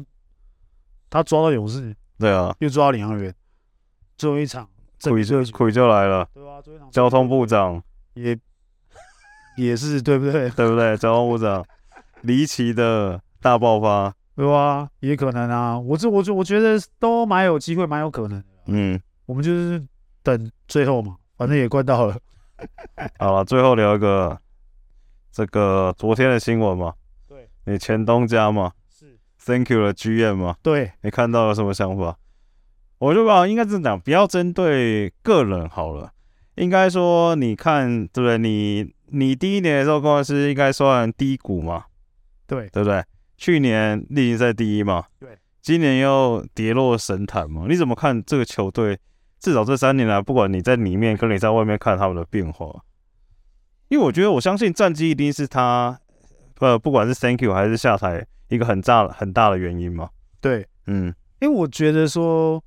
[1.11, 3.35] 他抓到勇士，对啊，又抓到领航员，
[4.17, 4.67] 最后一场，
[5.03, 6.27] 鬼就鬼就来了。
[6.33, 7.83] 对啊，最后一场交通部长
[8.15, 8.35] 也
[9.59, 10.49] 也是对不对？
[10.49, 10.97] 对不对？
[10.97, 11.63] 交通部长
[12.23, 15.79] 离奇的大爆发，对啊，也可能啊。
[15.79, 18.45] 我这，我就我觉得都蛮有机会，蛮有可能的。
[18.67, 19.85] 嗯，我们就是
[20.23, 22.17] 等最后嘛，反正也快到了。
[23.19, 24.39] 好了，最后聊一个。
[25.33, 26.95] 这个昨天的新闻嘛，
[27.29, 32.17] 对，你前东家嘛，是，Thank you 的 GM 嘛，对，你看到了什么想法？
[32.97, 36.11] 我就把应该是讲，不要针对个人好了，
[36.55, 38.39] 应该说你看对不对？
[38.39, 41.85] 你你第一年的时候公司应该算低谷嘛，
[42.47, 43.05] 对，对不对？
[43.37, 48.99] 去年例行赛第一嘛，对，今年又跌落神坛嘛，你怎么看这个球队？
[49.39, 52.83] 至少这三年来，不管你在里面跟你在外面看他们的变化。
[53.89, 56.01] 因为我觉得，我相信战绩一定是他，
[56.59, 60.09] 呃，不管是 Thank you 还是下台，一个很大很大的原因嘛。
[60.41, 62.65] 对，嗯，因为我觉得说，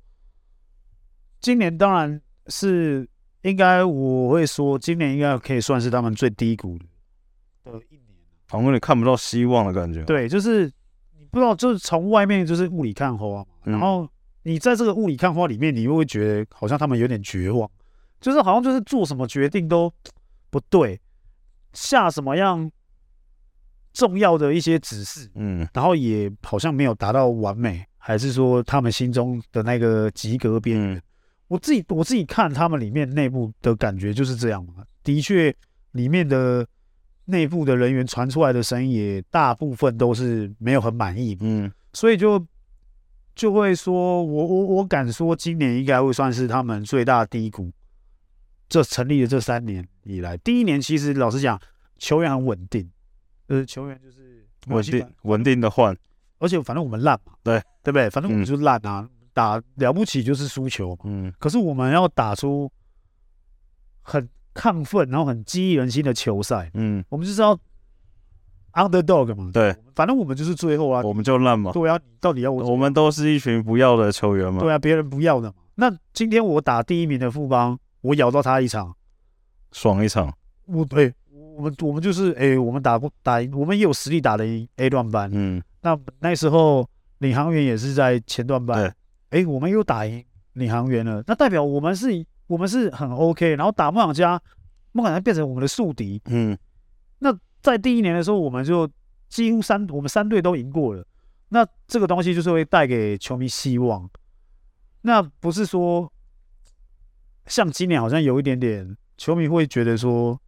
[1.40, 3.06] 今年当然是
[3.42, 6.78] 应该，我会说，今年应该可以算是他们最低谷
[7.64, 7.99] 的一年，
[8.50, 10.02] 好像有点看不到希望的感觉。
[10.04, 10.64] 对，就是
[11.18, 14.06] 你不知道，就是从外面就是雾里看花嘛，然后
[14.42, 17.70] 你在这个雾里看花里面，你又会觉得好像他们有点绝望，
[18.20, 19.90] 就是好像就是做什么决定都
[20.50, 21.00] 不对。
[21.72, 22.68] 下什么样
[23.92, 30.96] 重要的一些指示，嗯，然后也好像没有达到完美，还是说他们心中的那个及格边缘？
[30.96, 31.02] 嗯、
[31.46, 34.82] 我自己我自己看他们里面内部的感觉就是这样嘛。
[35.04, 35.54] 的确，
[35.92, 36.66] 里面的
[37.30, 42.44] 内部的人员传出来的声音也大部分都是没有很满意，嗯，所以就
[43.34, 47.70] 就会说我我我敢说，今年应该会算是他们最大低谷。
[48.68, 51.60] 这成立的这三年以来，第一年其实老实讲，
[51.98, 52.88] 球员很稳定，
[53.48, 55.96] 呃，球员就是稳定稳定的换，
[56.38, 57.60] 而且反正我们烂嘛，对。
[57.82, 58.10] 对不对？
[58.10, 61.32] 反正我们就烂啊，嗯、打了不起就是输球嘛，嗯。
[61.38, 62.70] 可是我们要打出
[64.02, 67.58] 很亢奋，然后很激励人心的球赛，嗯，我们就是要
[68.72, 72.70] underdog 嘛，对，反正我们就是最后啊，我们就烂嘛，对啊，到底要我？
[72.70, 75.54] 我们都是一群不要的球员嘛，对啊，别人不要的嘛。
[75.76, 77.78] 那今天我打第一名的富邦。
[78.02, 78.96] 我咬到他一场，
[79.72, 80.34] 爽一场。
[80.64, 85.30] 我对，我们我们就是哎、欸，我们打不打赢，我们也有实力打的赢 A 段班。
[85.30, 88.84] 嗯，那那时候领航员也是在前段班。
[89.28, 92.06] 哎、欸，我们又打赢领航员了，那代表我们是，
[92.50, 93.54] 我们是很 OK。
[93.54, 94.42] 然后打梦想家，
[94.92, 96.20] 梦想家变成我们的宿敌。
[96.26, 96.58] 嗯，
[97.20, 98.90] 那在第一年的时候，我们就
[99.28, 101.06] 几乎三，我们三队都赢过了。
[101.50, 104.10] 那这个东西就是会带给球迷希望。
[105.02, 106.12] 那不是说。
[107.46, 110.40] 像今年好像有一点点，球迷会觉得说，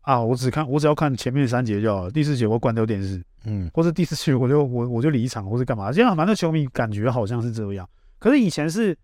[0.00, 5.92] 啊，我只看我只要看前面三节就好了，第四节我关掉电视，嗯，或者第四节我就我我就离场，或是干嘛？
[5.92, 7.86] 这样反正球迷感觉好像是这样。
[8.18, 8.96] 可是以前是，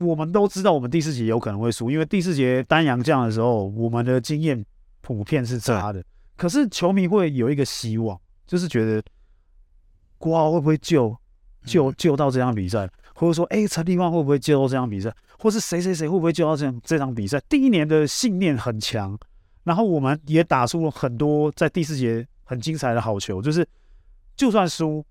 [0.00, 4.64] 我们都知道我们第四节有可能会输，因为第四节单阳将的时候，我们的经验
[5.02, 6.02] 普遍是差的。
[6.36, 9.02] 可是球迷会有一个希望，就是觉得
[10.16, 11.14] 国豪会不会救
[11.64, 12.88] 救救到这场比赛？
[13.14, 15.14] 或者说，哎，陈立旺会不会救到这场比赛？
[15.38, 17.38] 或是谁谁谁会不会救到这这场比赛？
[17.50, 19.18] 第一年的信念很强，
[19.64, 23.42] 然后我们也打出了很多在第四节很精彩的好球。
[23.42, 23.66] 就是
[24.34, 25.04] 就算输，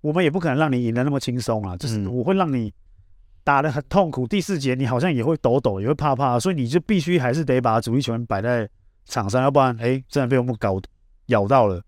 [0.00, 1.76] 我们也不可能让你赢得那么轻松啊！
[1.76, 2.72] 就是我会让你
[3.42, 8.68] 打得很痛苦，第四节你好像也会抖抖，也会怕怕，所以你就必须还是得把主力球员摆在
[9.04, 10.80] 场上，要不然哎，真的被我们搞
[11.26, 11.82] 咬到了，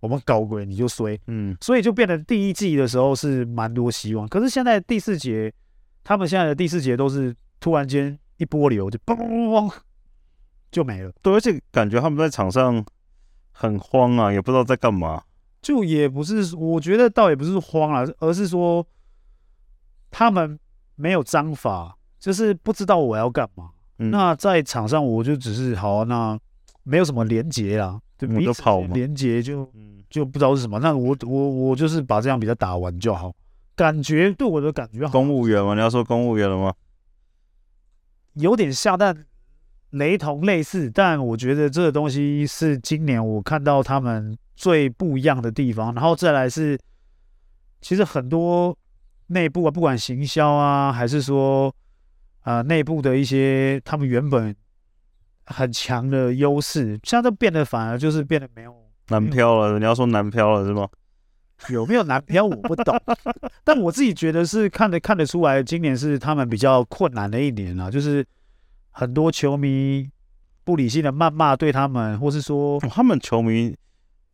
[0.00, 1.18] 我们搞鬼你就衰。
[1.26, 5.52] 嗯，所以就变得第一季的时候是蛮多希望，可是现在第四节，
[6.04, 9.72] 他们现在的第四节都是突然间一波流就嘣嘣嘣
[10.70, 11.12] 就没了。
[11.22, 12.84] 对，而且感觉他们在场上
[13.50, 15.22] 很慌啊，也不知道在干嘛。
[15.60, 18.86] 就也不是，我觉得倒也不是慌啊，而是说
[20.10, 20.58] 他们
[20.98, 23.70] 没有章法，就是不知道我要干嘛。
[23.98, 26.38] 嗯、那在场上我就只是好、啊，那
[26.82, 29.66] 没有什么连结啦，就彼此连结就
[30.10, 30.78] 就不知道是什么。
[30.80, 33.32] 那我我我就是把这样比赛打完就好，
[33.74, 35.12] 感觉对我的感觉好。
[35.12, 35.72] 公务员吗？
[35.72, 36.74] 你要说公务员了吗？
[38.34, 39.24] 有点像，但
[39.90, 40.90] 雷同类似。
[40.90, 44.36] 但我觉得这个东西是今年我看到他们。
[44.58, 46.76] 最不一样的地方，然后再来是，
[47.80, 48.76] 其实很多
[49.28, 51.74] 内部啊，不管行销啊，还是说
[52.40, 54.54] 啊内部的一些他们原本
[55.46, 58.74] 很强的优势，现在都变得反而就是变得没有
[59.08, 59.78] 南漂了。
[59.78, 60.88] 你要说南漂了是吗？
[61.68, 62.94] 有没有南漂我不懂，
[63.64, 68.24] 但我自己觉得是看得看得出来，今年是他们比较困难的一年啊，就是
[68.90, 70.08] 很多球迷
[70.64, 73.76] 不理性的谩骂对他们，或是说他们球迷。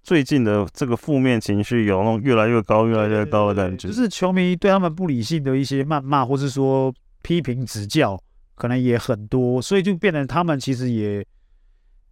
[0.04, 8.22] 最近的这个负面情绪有那种越来越高、越来越高的感觉，就是球迷对他们不理性的一些谩骂，或是说批评指教，
[8.54, 11.26] 可能也很多，所以就变得他们其实也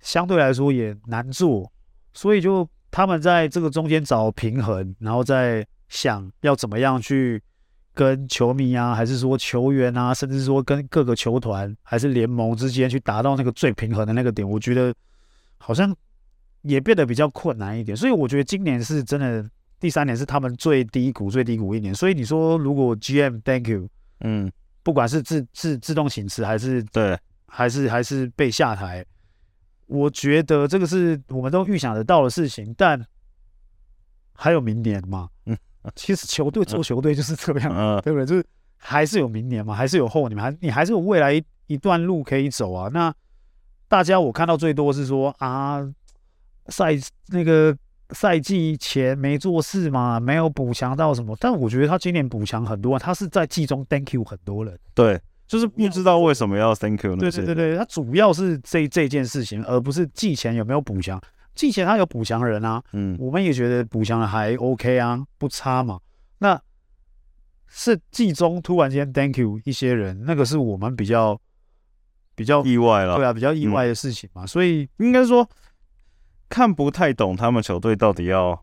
[0.00, 1.70] 相对来说也难做，
[2.14, 7.42] 所以就他们在这个中间找平衡，然后再想要怎么样去
[7.92, 14.94] 跟球迷啊，还是说球员啊，甚至说跟各个球团还是联盟之间去达到那个最平衡的那个点，我觉得
[15.58, 15.94] 好像。
[16.62, 19.44] 也变得比较困难一点，所以我觉得今年是真的
[19.80, 21.92] 第三年是他们最低谷、最低谷一年。
[21.92, 23.88] 所以你说如果 GM Thank you，
[24.20, 24.50] 嗯，
[24.84, 29.04] 不管是自自自动请辞还是对，还是还是被下台，
[29.86, 32.72] 我觉得这个是我们都预想得到的事情。
[32.78, 33.04] 但
[34.34, 35.28] 还有明年嘛？
[35.46, 35.58] 嗯，
[35.96, 38.24] 其实球队做球队就是这样，嗯，对不对？
[38.24, 38.46] 就是
[38.76, 42.88] 还是有明年嘛，还是有后年，还你还是有未来一一段路可以走啊。
[42.92, 43.12] 那
[43.88, 45.92] 大家我看到最多是说啊。
[46.68, 46.92] 赛
[47.28, 47.76] 那个
[48.10, 57.20] 赛季前没做事嘛，没有补强到什么，但我觉得他今年补强很多，他是在季中 thank you 很多人，对，就是不知道为什么要 thank you 呢？
[57.20, 61.18] 对对对对，他主要是这这件事情，而不是季前有没有补强。
[61.54, 65.98] 季前他有补强人啊，嗯，我们也觉得补强的还 OK 啊，不差嘛。
[66.38, 66.60] 那
[67.66, 71.40] 是季中突然间 thank you 一些人，那个是我们比较
[72.34, 75.48] 比较意外了，对啊，比较意外的事情嘛，嗯、所以应该说。
[76.52, 78.62] 看不太懂他们球队到底要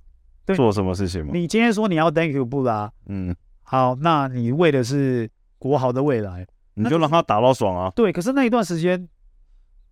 [0.55, 1.31] 做什么事情吗？
[1.33, 2.91] 你今天说你要 Thank you 不啦？
[3.07, 7.91] 嗯，好，那你为的是国豪的未来，你就让他打到爽啊。
[7.95, 9.09] 对，可是那一段时间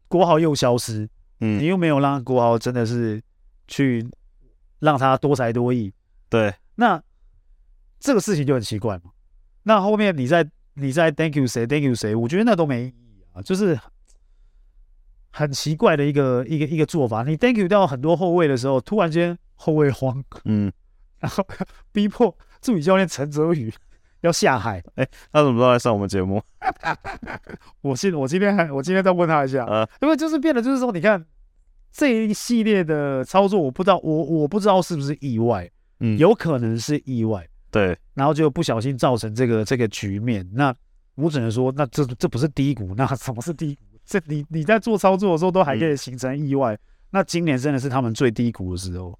[0.07, 3.19] 国豪又消失，嗯，你又没有让国豪真的是
[3.67, 4.07] 去
[4.77, 5.91] 让他多才多艺。
[6.29, 7.01] 对，那
[7.99, 9.09] 这个事情就很奇怪嘛。
[9.63, 12.13] 那后面你在你在 Thank you 谁 Thank you 谁？
[12.13, 13.79] 我觉得那都没意义啊，就是。
[15.37, 20.71] 很奇怪的一个一个一个做法，你 thank you 掉很多后卫的时候，突然间后卫慌，嗯，
[21.21, 21.45] 然后
[21.91, 23.71] 逼迫助理教练陈泽宇
[24.21, 24.79] 要下海。
[24.95, 26.41] 哎、欸，他怎么都来上我们节目？
[27.81, 31.23] 我今我今天还我今天再问他一下，啊，因为就是变得就是说，你看
[31.91, 35.69] 这一系列的操作，我不知道我我不知道是不是意外，
[35.99, 40.49] 嗯，有可能是意外，对，然后就不小心造成这个这个局面。
[40.51, 40.73] 那
[41.13, 43.81] 我只能说，那这这不是低谷，那什么是低谷？
[44.07, 46.79] 这你你在做操作的时候都还可以形成意外，嗯、
[47.11, 49.19] 那今年真的是他们最低谷的时候。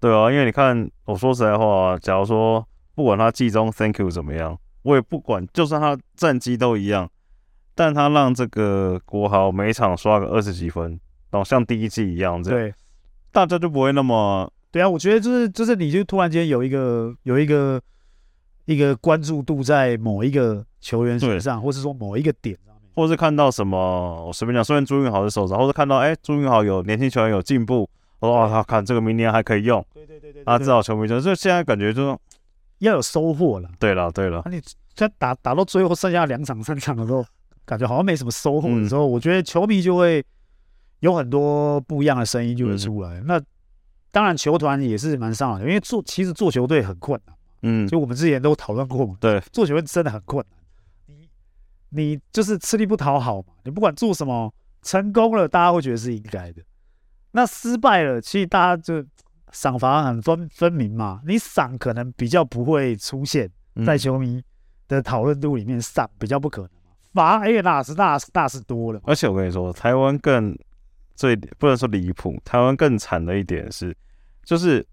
[0.00, 7.10] 对啊，因为你看，我说实在话，假如说不管他季中 Thank you 怎么样，我也不管，就算他战绩都一样，
[7.74, 10.98] 但他让这个国豪每场刷个二十几分，
[11.30, 12.74] 然后像第一季一样这样，对，
[13.30, 14.50] 大家就不会那么。
[14.70, 17.78] 对啊，我觉得就是就是你就突然间有一个有一个
[18.64, 22.56] 一个关注度在某一个球员身上，或是说某一个点。
[22.94, 27.88] 或是看到什么，我随便讲，虽然朱云豪的手然，或是看到哎、欸，朱云豪有年轻球员有进步，
[28.20, 32.18] 哇，他看这个明年还可以用，对对对对，啊，至少球迷就所以现在感觉就
[32.78, 33.68] 要有收获了。
[33.78, 34.60] 对了对了，那、啊、你
[34.94, 37.24] 在打打到最后剩下两场三场的时候，
[37.64, 40.24] 感觉好像没什么收获的时候，嗯、我觉得球迷就会
[40.98, 43.20] 有很多不一样的声音就会出来。
[43.20, 43.40] 嗯、那
[44.10, 50.59] 当然球团也是蛮上来的，因为做其实做球队很困难，嗯，就我们之前都讨论过嘛，对，做球队真的很困难。
[51.90, 56.62] 你就是吃力不讨好嘛，你不管做什么，成功了大家会觉得是应该的，
[57.32, 59.04] 那失败了，其实大家就
[59.52, 61.20] 赏罚很分分明嘛。
[61.26, 63.50] 你赏可能比较不会出现
[63.84, 64.42] 在球迷
[64.88, 66.92] 的讨论度里面上比较不可能嘛。
[67.12, 69.00] 罚哎，那是那是大是多了。
[69.04, 70.56] 而且我跟你说，台湾更
[71.16, 73.96] 最不能说离谱，台湾更惨的一点是，
[74.44, 74.86] 就是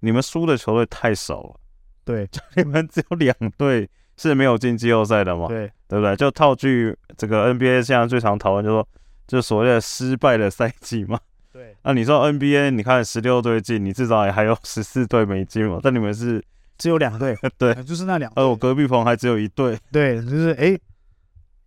[0.00, 1.60] 你们输的球队太少了。
[2.04, 5.48] 对， 就你们只有两队是没有进季后赛的嘛？
[5.48, 6.14] 对，对不对？
[6.16, 8.88] 就套句这个 NBA 现在最常讨论，就说
[9.26, 11.18] 就所谓的失败的赛季嘛。
[11.52, 15.80] 对，那 你说 NBA，你看十六队进，你至少也还有十四队没进嘛？
[15.82, 16.42] 但你们是
[16.78, 18.32] 只有两队， 对，就是那两。
[18.36, 20.78] 而我隔壁棚还只有一队，对，就是哎，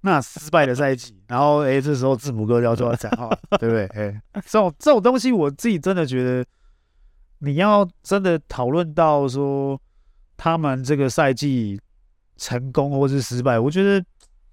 [0.01, 3.29] 那失败的赛季， 然后哎，这时候字母哥就要做到讲话，
[3.59, 3.85] 对不对？
[3.87, 6.43] 哎，这种这种东西，我自己真的觉得，
[7.39, 9.79] 你要真的讨论到说
[10.35, 11.79] 他们这个赛季
[12.37, 14.03] 成功或是失败，我觉得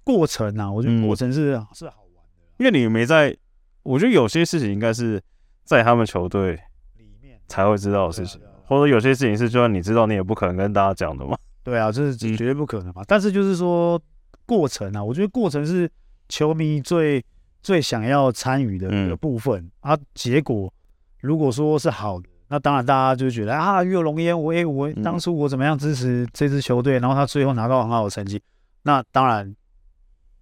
[0.03, 3.35] 过程啊，我觉得过程是、嗯、是好玩的，因为你没在。
[3.83, 5.21] 我觉得有些事情应该是
[5.65, 6.53] 在他们球队
[6.95, 11.37] 里面才会知道的事情，或者有些事情是就算你知道，你也不可能跟大家讲的嘛。
[11.63, 13.01] 对啊，这是绝对不可能嘛。
[13.01, 14.01] 嗯、但是就是说
[14.45, 15.91] 过程啊，我觉得过程是
[16.29, 17.21] 球迷最
[17.61, 19.99] 最想要参与的一个部分、嗯、啊。
[20.13, 20.73] 结果
[21.19, 24.39] 如果说是好的，那当然大家就觉得啊，与有荣焉。
[24.39, 28.39] 我诶，我当初我怎么样支持这支球队，然后他最后拿到很好的成绩，
[28.83, 29.55] 那当然。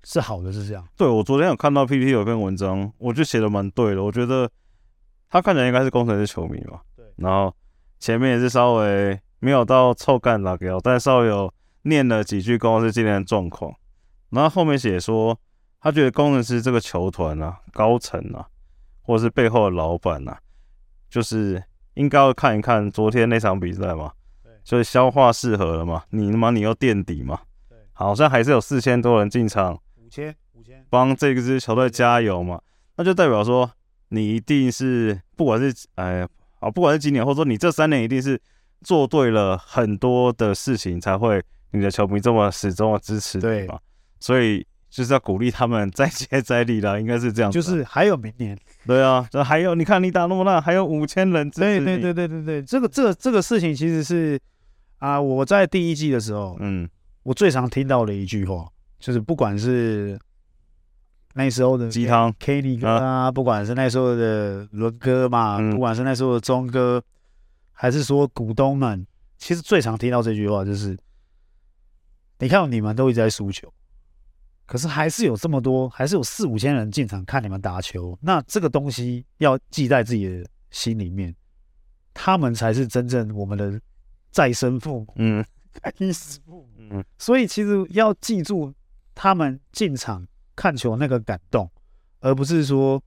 [0.04, 0.86] 是好的，是这样。
[0.98, 4.04] 对，我昨天有看到 PPT 有篇文章，我就写的蛮对的。
[4.04, 4.50] 我觉得
[5.30, 6.82] 他看起来应该是工程师球迷嘛。
[6.98, 7.06] 对。
[7.18, 7.56] 然后
[8.00, 13.72] 前面也是稍微没有到臭干拉给，但稍微有念了几句工程师今年的状况。
[14.32, 15.40] 然后后面写说，
[15.80, 18.48] 他觉得工程师这个球团啊、高层啊，
[19.04, 20.40] 或者是背后的老板啊，
[21.12, 21.64] 就是
[21.96, 24.12] 应该要看一看昨天那场比赛嘛。
[24.44, 24.52] 对。
[24.64, 26.04] 所以消化适合了嘛？
[26.10, 27.40] 你嘛，你又垫底嘛？
[27.94, 32.60] 好像还是有四千多人进场，五千五千，帮这个支球队加油嘛？
[32.96, 33.70] 那就代表说
[34.10, 36.28] 你一定是不管是哎
[36.60, 38.42] 啊，不管是今年，或者说你这三年一定是
[38.82, 43.80] 做对了很多的事情，才会你的球迷这么始终的支持你嘛。
[44.20, 47.52] 所以就是要鼓励他们再接再厉啦，应该是这样。
[47.52, 51.86] 就是还有明年，对啊，这还有你看你打那么烂，还有五千人支持你。
[51.86, 54.40] 对对对对对对，这个这个这个事情其实是
[55.00, 56.88] 啊，我在第一季的时候，嗯。
[57.24, 60.20] 我最常听到的一句话，就是不管是
[61.36, 67.00] 那时候的鸡汤 Kenny 哥啊，啊不管是那时候的伦哥嘛，嗯、不管是那时候的钟哥，
[67.74, 69.06] 还是说股东们，
[69.38, 70.98] 其实最常听到这句话就是：
[72.40, 73.72] 你看你们都一直在输球，
[74.72, 81.36] 可是还是有这么多，还是有四五千人进场看你们打球，那这个东西要记在自己的心里面，
[82.14, 83.78] 他们才是真正我们的
[84.32, 85.14] 再生父母。
[85.18, 85.44] 嗯。
[86.00, 88.74] 衣食父母，嗯，所以其实要记住
[89.14, 91.70] 他们进场看球那个感动，
[92.22, 93.02] 而不是说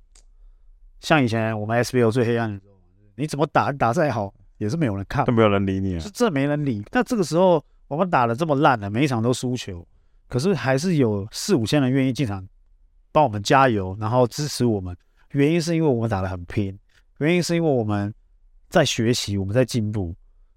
[1.01, 2.75] 像以前我们 SBL 最黑暗的时候，
[3.17, 6.83] 你怎么打打再好也是没有人看，都没有人理你啊，是这没人理。
[6.93, 9.87] 那这个时候我们打的这么烂了，每一场都输球，
[10.29, 12.47] 可是还是有四五千人愿意进场
[13.13, 14.97] 帮我们加油，然后支持我们。
[15.31, 16.79] 原因是因为我们打得很拼，
[17.19, 18.13] 原因是因为我们
[18.69, 20.15] 在学习，我们在进步。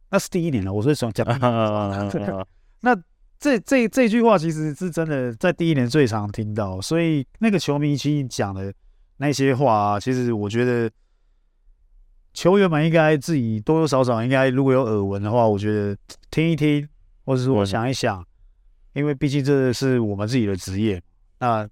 [0.10, 1.26] 那是第一年了，我是想讲。
[2.82, 2.96] 那
[3.40, 8.74] 这这这句话其实是真的，在第一年最常听到，所以那个球迷其实讲的
[9.18, 10.90] 那些话啊，其实我觉得
[12.34, 15.98] 球员们应该自己多多少少应该如果有耳闻的话，我觉得
[16.30, 16.88] 听一听，
[17.26, 18.24] 或者是我想一想，
[18.94, 21.02] 因为毕竟这是我们自己的职业。
[21.40, 21.68] 那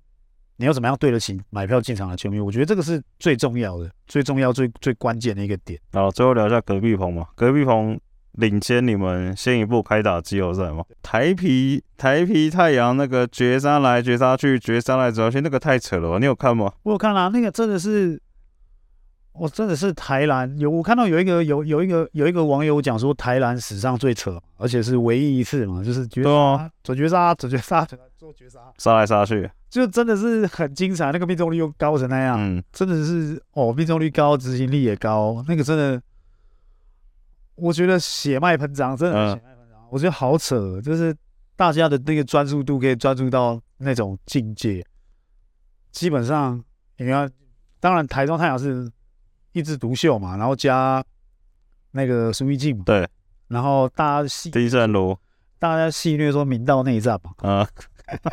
[0.57, 2.39] 你要怎么样对得起买票进场的球迷？
[2.39, 5.79] 我觉得这个是最重要的、最重要、最最关键的一个点。
[5.93, 7.99] 好，最后聊一下隔壁棚嘛，隔壁棚。
[8.37, 10.83] 领先你们先一步开打季后赛嘛？
[11.01, 16.17] 台皮台皮太阳那个绝杀来绝杀去绝杀来绝杀去，那个太扯了吧？
[16.19, 16.69] 你有看吗？
[16.83, 18.21] 我有看啊，那个真的是，
[19.37, 27.85] 我真的是台篮有我看到有一个有有一个有一个网友讲说台篮史上最扯，而且是唯一一次嘛，就是绝杀准绝杀准绝杀
[28.17, 36.01] 做绝杀杀来杀去，就真的是很精彩，那个命中率又高成那样，嗯，真的是哦，命中率高，执行力也高，那个真的。
[37.57, 39.79] 我觉得血脉喷张，真的血脉喷张。
[39.79, 41.15] 嗯、我觉得好扯，就是
[41.55, 44.85] 大家的那个专注度可以专注到那种境界。
[45.89, 46.61] 基本上，
[46.97, 47.31] 你看，
[47.79, 48.91] 当然台中太阳是
[49.55, 51.03] 一枝独秀嘛，然后加
[51.91, 53.07] 那个苏奕晋嘛，对，
[53.47, 55.17] 然后大家戏第一战罗，
[55.57, 57.67] 大家戏谑说明道内战嘛，啊，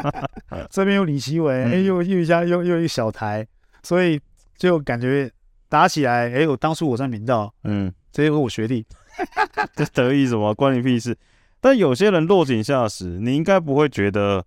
[0.68, 3.46] 这边有李奇伟，哎、嗯，又又一家又又一小台，
[3.84, 4.20] 所以
[4.56, 5.30] 就感觉
[5.68, 8.84] 打起来，哎，我当初我在明道，嗯，这些是我学弟。
[9.76, 10.54] 这得意什么？
[10.54, 11.16] 关你屁事！
[11.60, 14.42] 但有些人落井下石，你应该不会觉得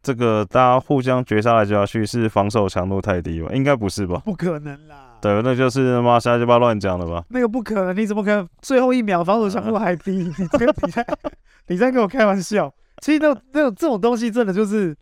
[0.00, 3.50] 这个大家互相绝杀来绝杀去是防守强度太低吧？
[3.52, 4.22] 应该不是吧？
[4.24, 5.07] 不可能啦！
[5.20, 7.24] 对，那就是他妈瞎鸡巴乱讲的吧？
[7.30, 10.12] 那个不可能，你怎么可能最后一秒防守强度还低？
[10.12, 11.04] 你这个比赛，
[11.66, 12.72] 你在跟我开玩笑？
[13.02, 14.96] 其实那那种这种东西真的就是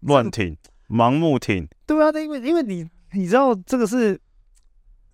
[0.00, 0.56] 乱挺、
[0.88, 1.68] 盲目挺。
[1.86, 4.18] 对啊，那因为因为你你知道这个是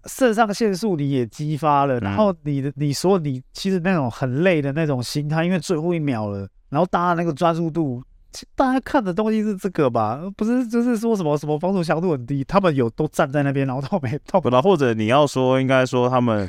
[0.05, 8.03] 肾上腺素你也激发了，然后你的你说你其实那种很累的那种心态，因为最后一秒了，然后大家那个专注度。
[8.55, 10.21] 大家看的东西是这个吧？
[10.37, 14.41] 不是，就是说什么什么防守强度很低，他们有都站在那边，然后都没动。
[14.41, 16.49] 不啦，或者你要说，应该说他们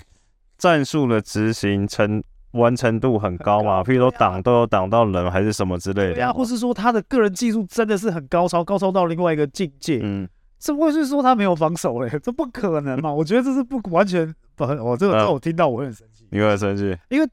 [0.58, 2.22] 战术的执行成
[2.52, 3.82] 完成度很高嘛？
[3.82, 6.14] 譬如说挡都有挡到人，还是什么之类的。
[6.16, 10.02] 对啊，或是说他的个人技术真的是很高超，高超到另外一个境界。
[10.04, 10.28] 嗯，
[10.60, 12.20] 这不会是说他没有防守嘞？
[12.22, 13.12] 这不可能嘛？
[13.12, 16.28] 我觉得这是不完全不，我这个这我听到我很生气。
[16.30, 16.98] 你会很生气？
[17.10, 17.28] 因为。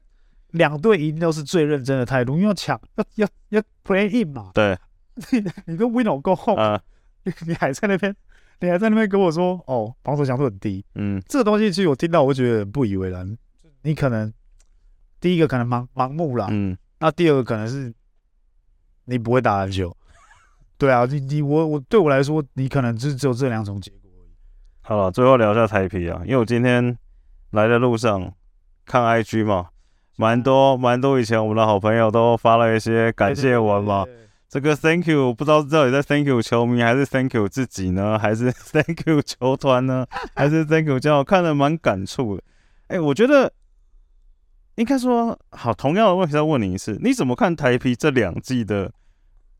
[0.51, 4.51] 两队一定都是最认真的态度，因为要抢，要要要 play in 嘛。
[4.53, 4.77] 对，
[5.31, 5.43] 你
[5.73, 6.81] 你都 win or go home，啊，
[7.23, 8.15] 你 你还在那边，
[8.61, 10.83] 你还在那边跟我说，哦，防守强度很低。
[10.95, 13.37] 嗯，这个东西其实我听到，我觉得不以为然。
[13.83, 14.33] 你可能
[15.19, 17.93] 第一个可能盲盲目了，嗯，那第二个可能是
[19.05, 19.95] 你不会打篮球。
[20.77, 24.29] 对啊，你你我我对我来说，你可能就只有这两种结果而已。
[24.81, 26.97] 好了，最后聊一下台皮啊，因为我今天
[27.51, 28.33] 来的路上
[28.85, 29.69] 看 IG 嘛。
[30.17, 34.05] 蛮多蛮多，以前我们的好朋友都发了一些感谢文嘛。
[34.49, 38.17] 这个 Thank you 不知道到底在 Thank you 球迷，还是 Thank you 自己呢？
[38.19, 40.07] 还是 Thank you 球团呢？
[40.33, 42.43] 还是 Thank you 叫我看的蛮感触的。
[42.87, 43.51] 哎，我觉得
[44.75, 48.91] 应该说好，同样的问题再问你一次，你怎么看台啤这两季的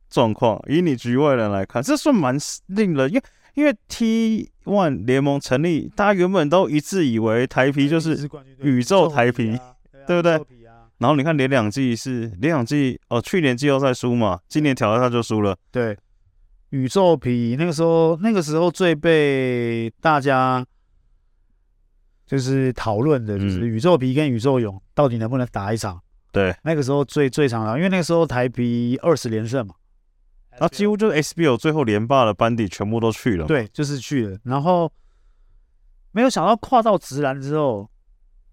[0.09, 0.59] 状况？
[0.67, 2.35] 以你局外人来看，这算蛮
[2.67, 3.23] 令人，因为
[3.55, 8.27] 因为 T One 联盟成立，大家原本都一致以为台啤就是
[8.61, 9.59] 宇宙台啤。
[10.07, 10.39] 对不对？
[10.99, 15.55] 然后你看连两季是连两季哦，去年季后赛输嘛，今年挑战赛就输了。
[15.69, 15.95] 对，
[16.69, 20.65] 宇宙皮那个时候那个时候最被大家
[22.25, 26.01] 就是讨论的就是宇宙皮跟宇宙勇到底能不能打一场？
[26.31, 29.75] 对，那个时候最最常了，因为那个时候台皮二十连胜嘛，
[30.53, 33.45] 然后几乎就是 SBL 最后连霸的班底全部都去了。
[33.45, 34.91] 对，就是去了，然后
[36.11, 37.87] 没有想到跨到直男之后。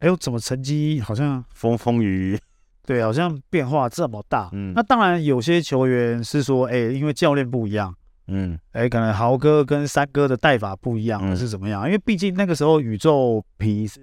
[0.05, 2.39] 哎呦，怎么成绩好像风风雨雨？
[2.85, 4.51] 对，好像变化这么大。
[4.53, 7.95] 嗯，那当然有些球员是说，哎，因为教练不一样。
[8.27, 11.87] 嗯，哎，可能豪哥跟三哥的带法不一样，还是怎么样？
[11.87, 13.99] 因为毕竟那个时候宇宙皮是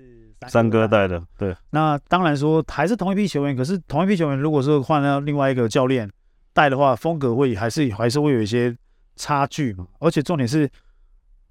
[0.47, 1.23] 三哥带的。
[1.37, 6.09] 对，那当然说还是同一批球员，可是同一批球员如果是换了另外一个教练
[6.51, 8.75] 带的话，风格会还是还是会有一些
[9.17, 9.85] 差距嘛。
[9.99, 10.67] 而且重点是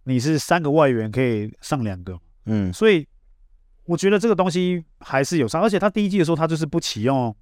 [0.03, 2.19] 你是三个外援可以上两个。
[2.47, 3.07] 嗯，所以。
[3.91, 7.35] 我觉得这个东西还是有伤，而且他第一季的时候，他就是不启用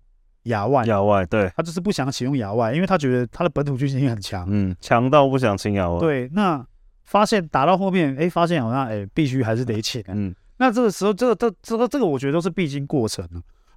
[0.45, 5.99] 亚外，亚外，对，他就是不想启用亚外，因为他觉得他的本土军心很强，嗯，强到不想请亚外。
[5.99, 6.67] 对，那
[7.05, 13.29] 发现打到后面，哎，发现好像哎，必须还是得请，嗯，那这个时候，这个这这个这个，我觉得都是必经过程。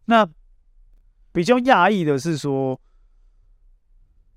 [0.05, 0.25] 那
[1.33, 2.79] 比较讶异的是说，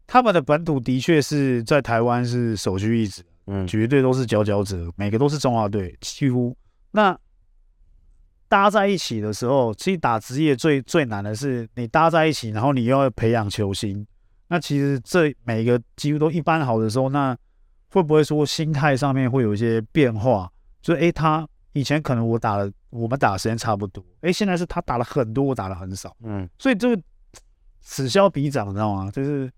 [0.09, 6.57] 他们的本土的确是在台湾是首屈一指，嗯，绝对都是佼佼者，每个都是中华队，几乎
[6.91, 7.17] 那。
[8.49, 14.07] 搭在一起的时候，其实打职业最最难的是你搭在一起，然后你又要培养球星。
[14.49, 17.37] 那其实这每个几乎都一般好的时候，那
[17.91, 20.51] 会不会说心态上面会有一些变化？
[20.83, 26.15] 就诶，他以前可能我打了，我们打的时间差不多，诶，现在是他打了很多，我打的很少。
[26.23, 27.03] 嗯，所以这个
[27.81, 29.11] 此消彼长，你知道吗？
[29.11, 29.51] 就是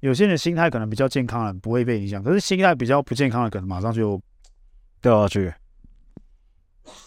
[0.00, 4.20] 有些人心态可能比较健康了不会被影响，可是心态比较不健康的，可能马上就
[5.00, 5.52] 掉下去。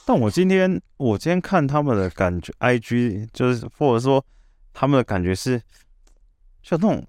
[0.06, 4.24] 但我今天我今天看他们的感觉，IG 就是或者说
[4.74, 5.60] 他们的感觉是，
[6.62, 7.06] 就那种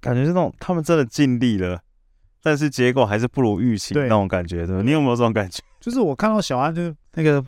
[0.00, 1.80] 感觉是那种他们真的尽力了，
[2.42, 4.82] 但是结果还是不如预期那种感觉，对吧？
[4.82, 5.62] 你有没有这种感觉？
[5.80, 7.44] 就是我看到小安就那个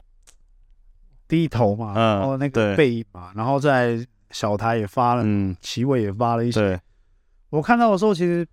[1.28, 6.80] 低头嘛，然后那个背影嘛，然后在小台也发了，嗯，齐伟也发了一些。
[7.50, 8.46] 我看到的时候，其实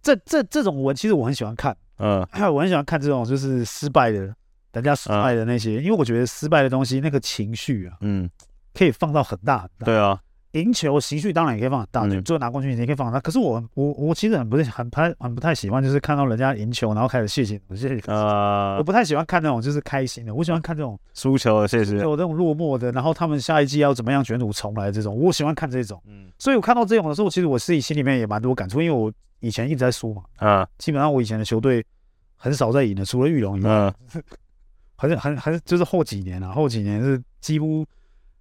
[0.00, 1.76] 这这这种文，其实我很喜欢看。
[1.98, 4.18] 嗯，还 有我很喜欢看这种就是失败的，
[4.72, 8.28] 人家失败的那些，因为我觉得失败的东西那个情绪啊，嗯，
[8.74, 9.86] 可以放到很大很大。
[9.86, 10.20] 对啊，
[10.52, 13.20] 赢球情绪当然也可以放很大，最后拿冠军也可以放很大。
[13.20, 26.02] 可是我我我其实很不是很不太很不太喜欢，就是看到人家赢球然后开始谢谢谢谢啊，我不太喜欢看那种就是开心的，我喜欢看这种输球的谢谢，有这种落寞的，然后他们下一季要怎么样卷土重来这种，我喜欢看这种。
[26.06, 29.10] 嗯，所以我看到这种的时候，其实我自己心里面也蛮多感触，因为我。
[29.40, 31.84] 以前一直在输嘛，啊，基本上我以前的球队
[32.36, 33.94] 很少在赢的，除了玉龙以外，啊、
[34.96, 37.86] 好 像很很就是后几年啊，后几年是几乎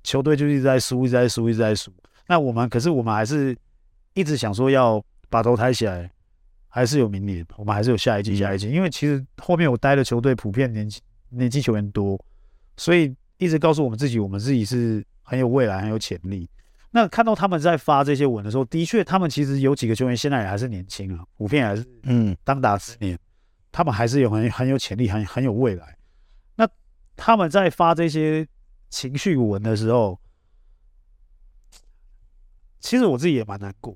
[0.04, 1.91] 球队就一直在输，一直在输，一直在输。
[2.28, 3.56] 那我们可是我们还是
[4.14, 6.10] 一直想说要把头抬起来，
[6.68, 8.70] 还是有明年，我们还是有下一季，下一季。
[8.70, 12.20] 因为其实后面我待的球队普遍年纪年纪球员多，
[12.78, 16.50] 所以一直告诉我们自己，我们自己是很有未来，很有潜力。
[16.96, 23.20] 那看到他们在发这些文的时候，的确，他们其实有几个球员现在也还是年轻啊，普遍还是嗯当打之年，
[23.70, 25.98] 他们还是有很很有潜力，很很有未来。
[26.56, 26.66] 那
[27.18, 28.48] 他们在发这些
[28.89, 30.18] 情绪文的时候，
[32.80, 33.93] 其实我自己也蛮难过。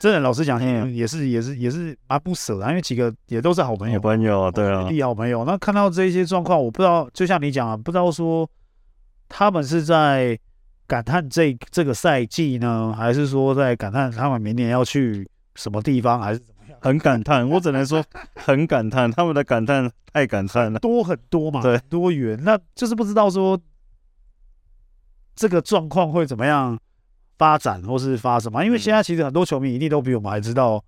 [0.00, 0.58] 真的，老实讲，
[0.90, 5.44] 也是也是也是蛮不舍的，因为几个也都是好朋友，好朋友，对啊，好朋友。
[5.44, 8.48] 那看到这些状况，我不知道，就像你讲啊，不知道说
[9.28, 10.38] 他们是在
[10.86, 16.78] 感叹这这个赛季呢，还是说在感叹他们明年要去什么地方，还是怎么样？
[16.80, 23.60] 很感叹，我只能说很感叹，他们的感叹太感叹了，多很多嘛，对，多元，那就是不知道说
[25.34, 26.78] 这个状况会怎么样。
[27.38, 28.64] 发展或是发什么？
[28.64, 30.82] 因为现在其实很多球迷一定都比我们还知道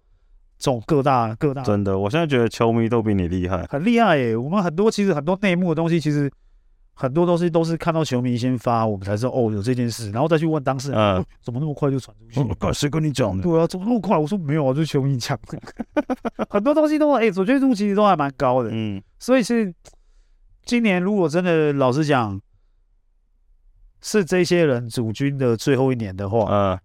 [0.59, 1.62] 这种各大各大。
[1.62, 4.34] 真的，我现在觉得球迷都比你厉害，很厉害耶！
[4.34, 6.32] 我们很多其实很多内幕的东西，其实
[7.01, 12.72] 很多东西都是看到球迷先发，我们才知道哦有这件事，然后再去问当事人，嗯、怎么那么快就传出去？
[12.72, 13.42] 谁跟你讲的？
[13.44, 14.18] 对啊，怎么那么快？
[14.18, 15.59] 我说没有啊，就是球迷讲的。
[16.51, 18.70] 很多东西都哎，准确度其实都还蛮高的。
[18.72, 19.72] 嗯，所以是
[20.64, 22.40] 今年如果真的老实讲。
[24.01, 26.78] 是这些人主军的最后一年的话，嗯，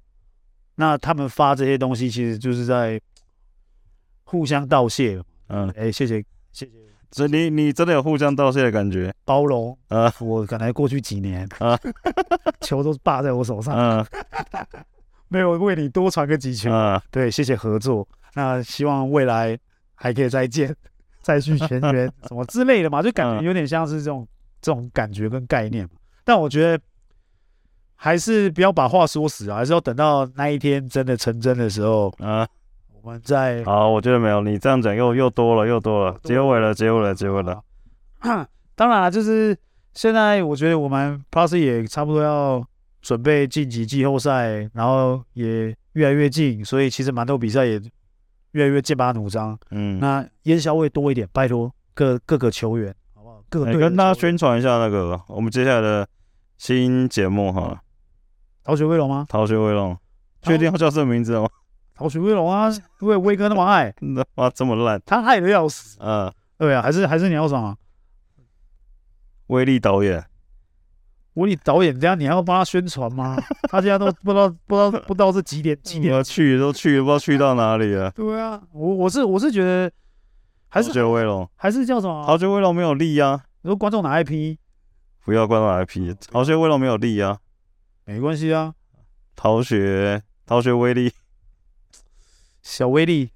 [0.77, 2.99] 那他们发这些东西，其实就是在
[4.23, 6.71] 互相道谢，嗯，哎，谢谢，谢谢。
[7.13, 11.79] 所以你你真的有互相道谢的感觉，包容，啊，我可能过去几年，啊，
[12.61, 14.05] 球都霸在我手上，嗯，
[15.29, 18.07] 没有为你多传个几球，啊，对，谢谢合作。
[18.33, 19.57] 那希望未来
[19.95, 20.75] 还可以再见，
[21.21, 24.27] 再续前缘 什么之类的嘛，就感觉有点像是这种
[24.61, 25.91] 这种感觉跟概念嘛。
[26.25, 26.83] 但我觉得。
[27.95, 32.45] 还是不要把话说死啊，还是要等到那一天真的成真的时候啊，
[33.03, 33.89] 我们再好。
[33.89, 37.61] 我觉得没有你这样讲又又多了又多了，结尾了结尾了结尾了。
[38.75, 39.55] 当然了，就是
[39.93, 42.65] 现在我觉得我们 Plus 也差不多要
[43.01, 47.79] 准备晋级季后赛，然后也越来越近，所以其实蛮多比赛也
[48.51, 49.59] 越来越剑拔弩张。
[49.71, 53.43] 嗯，那烟消会多一点，拜托各各个球员好不好？
[53.49, 56.07] 各队跟大家宣传一下那个我们接下来的
[56.57, 57.79] 新节目好了。
[58.63, 59.25] 逃学威龙吗？
[59.27, 59.97] 逃学威龙，
[60.41, 61.49] 确定要叫这个名字吗？
[61.95, 62.69] 逃学威龙啊，
[63.01, 65.97] 因为威哥那么爱，那 哇这么烂，他爱的要死。
[66.01, 67.75] 嗯，对啊，还是还是你要什么？
[69.47, 70.25] 威力导演，
[71.33, 73.37] 威力导演，这样你还要帮他宣传吗？
[73.69, 78.09] 他现在都不知道不知道不知道是几点几点要去都去，不知道去到哪里了。
[78.11, 79.91] 对啊，我我是我是觉得
[80.69, 82.25] 还是逃学威龙，还是叫什么？
[82.25, 83.43] 逃学威龙没有力啊。
[83.61, 84.57] 你说观众拿 IP？
[85.23, 87.37] 不要观众拿 IP，逃学威龙没有力啊。
[88.05, 88.73] 没关系啊，
[89.35, 91.11] 逃学，逃学威力，
[92.63, 93.29] 小威力，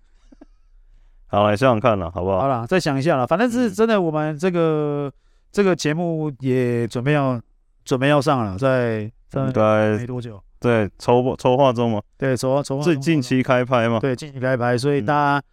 [1.28, 2.39] 好来想想看了，好不好？
[2.39, 5.11] 好了，再想一下了，反正是真的，我们这个、嗯、
[5.51, 7.39] 这个节目也准备要
[7.86, 15.45] 准备要上了，在在没多久，对，筹筹划中嘛，对，筹筹划，是近期开拍嘛，对，近期开拍，所以大家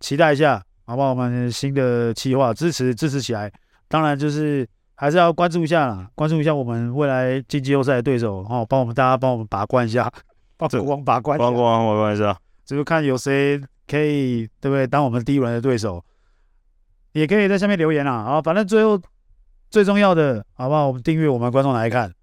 [0.00, 1.08] 期待一下，嗯、好不好？
[1.08, 3.50] 我们新的计划支持支持起来，
[3.88, 4.68] 当然就是。
[5.00, 10.12] 还是要关注一下啦，关注一下我们未来进季后赛的对手哦，帮我们大家 帮我们把关一下，
[10.58, 12.36] 帮国王把关，帮国王把关一下，
[12.70, 14.86] 就是看有谁可以对不对？
[14.86, 16.04] 当我们第一轮的对手，
[17.12, 18.12] 也可以在下面留言啦。
[18.12, 19.00] 啊，反正最后
[19.70, 20.86] 最重要的，好不好？
[20.86, 22.14] 我们订阅我们观众来看，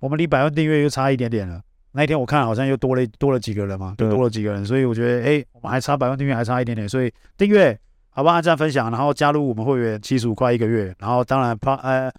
[0.00, 1.62] 我们离百万订阅又差一点点了。
[1.92, 7.78] 那一天我看好像又多了多了几个人嘛，对，多了几个人，所以我觉得哎，我们还差百万订阅还差一点点，所以订阅。
[8.10, 12.12] 好不好，按赞分享，然后加入我们会员，七十五块一个月，然后当然怕呃，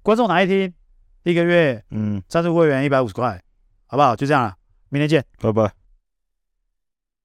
[0.00, 0.72] 观众哪一天
[1.24, 3.38] 一个月，嗯，赞助会员一百五十块，
[3.84, 4.16] 好不好？
[4.16, 4.54] 就这样了，
[4.88, 5.81] 明天见，拜拜。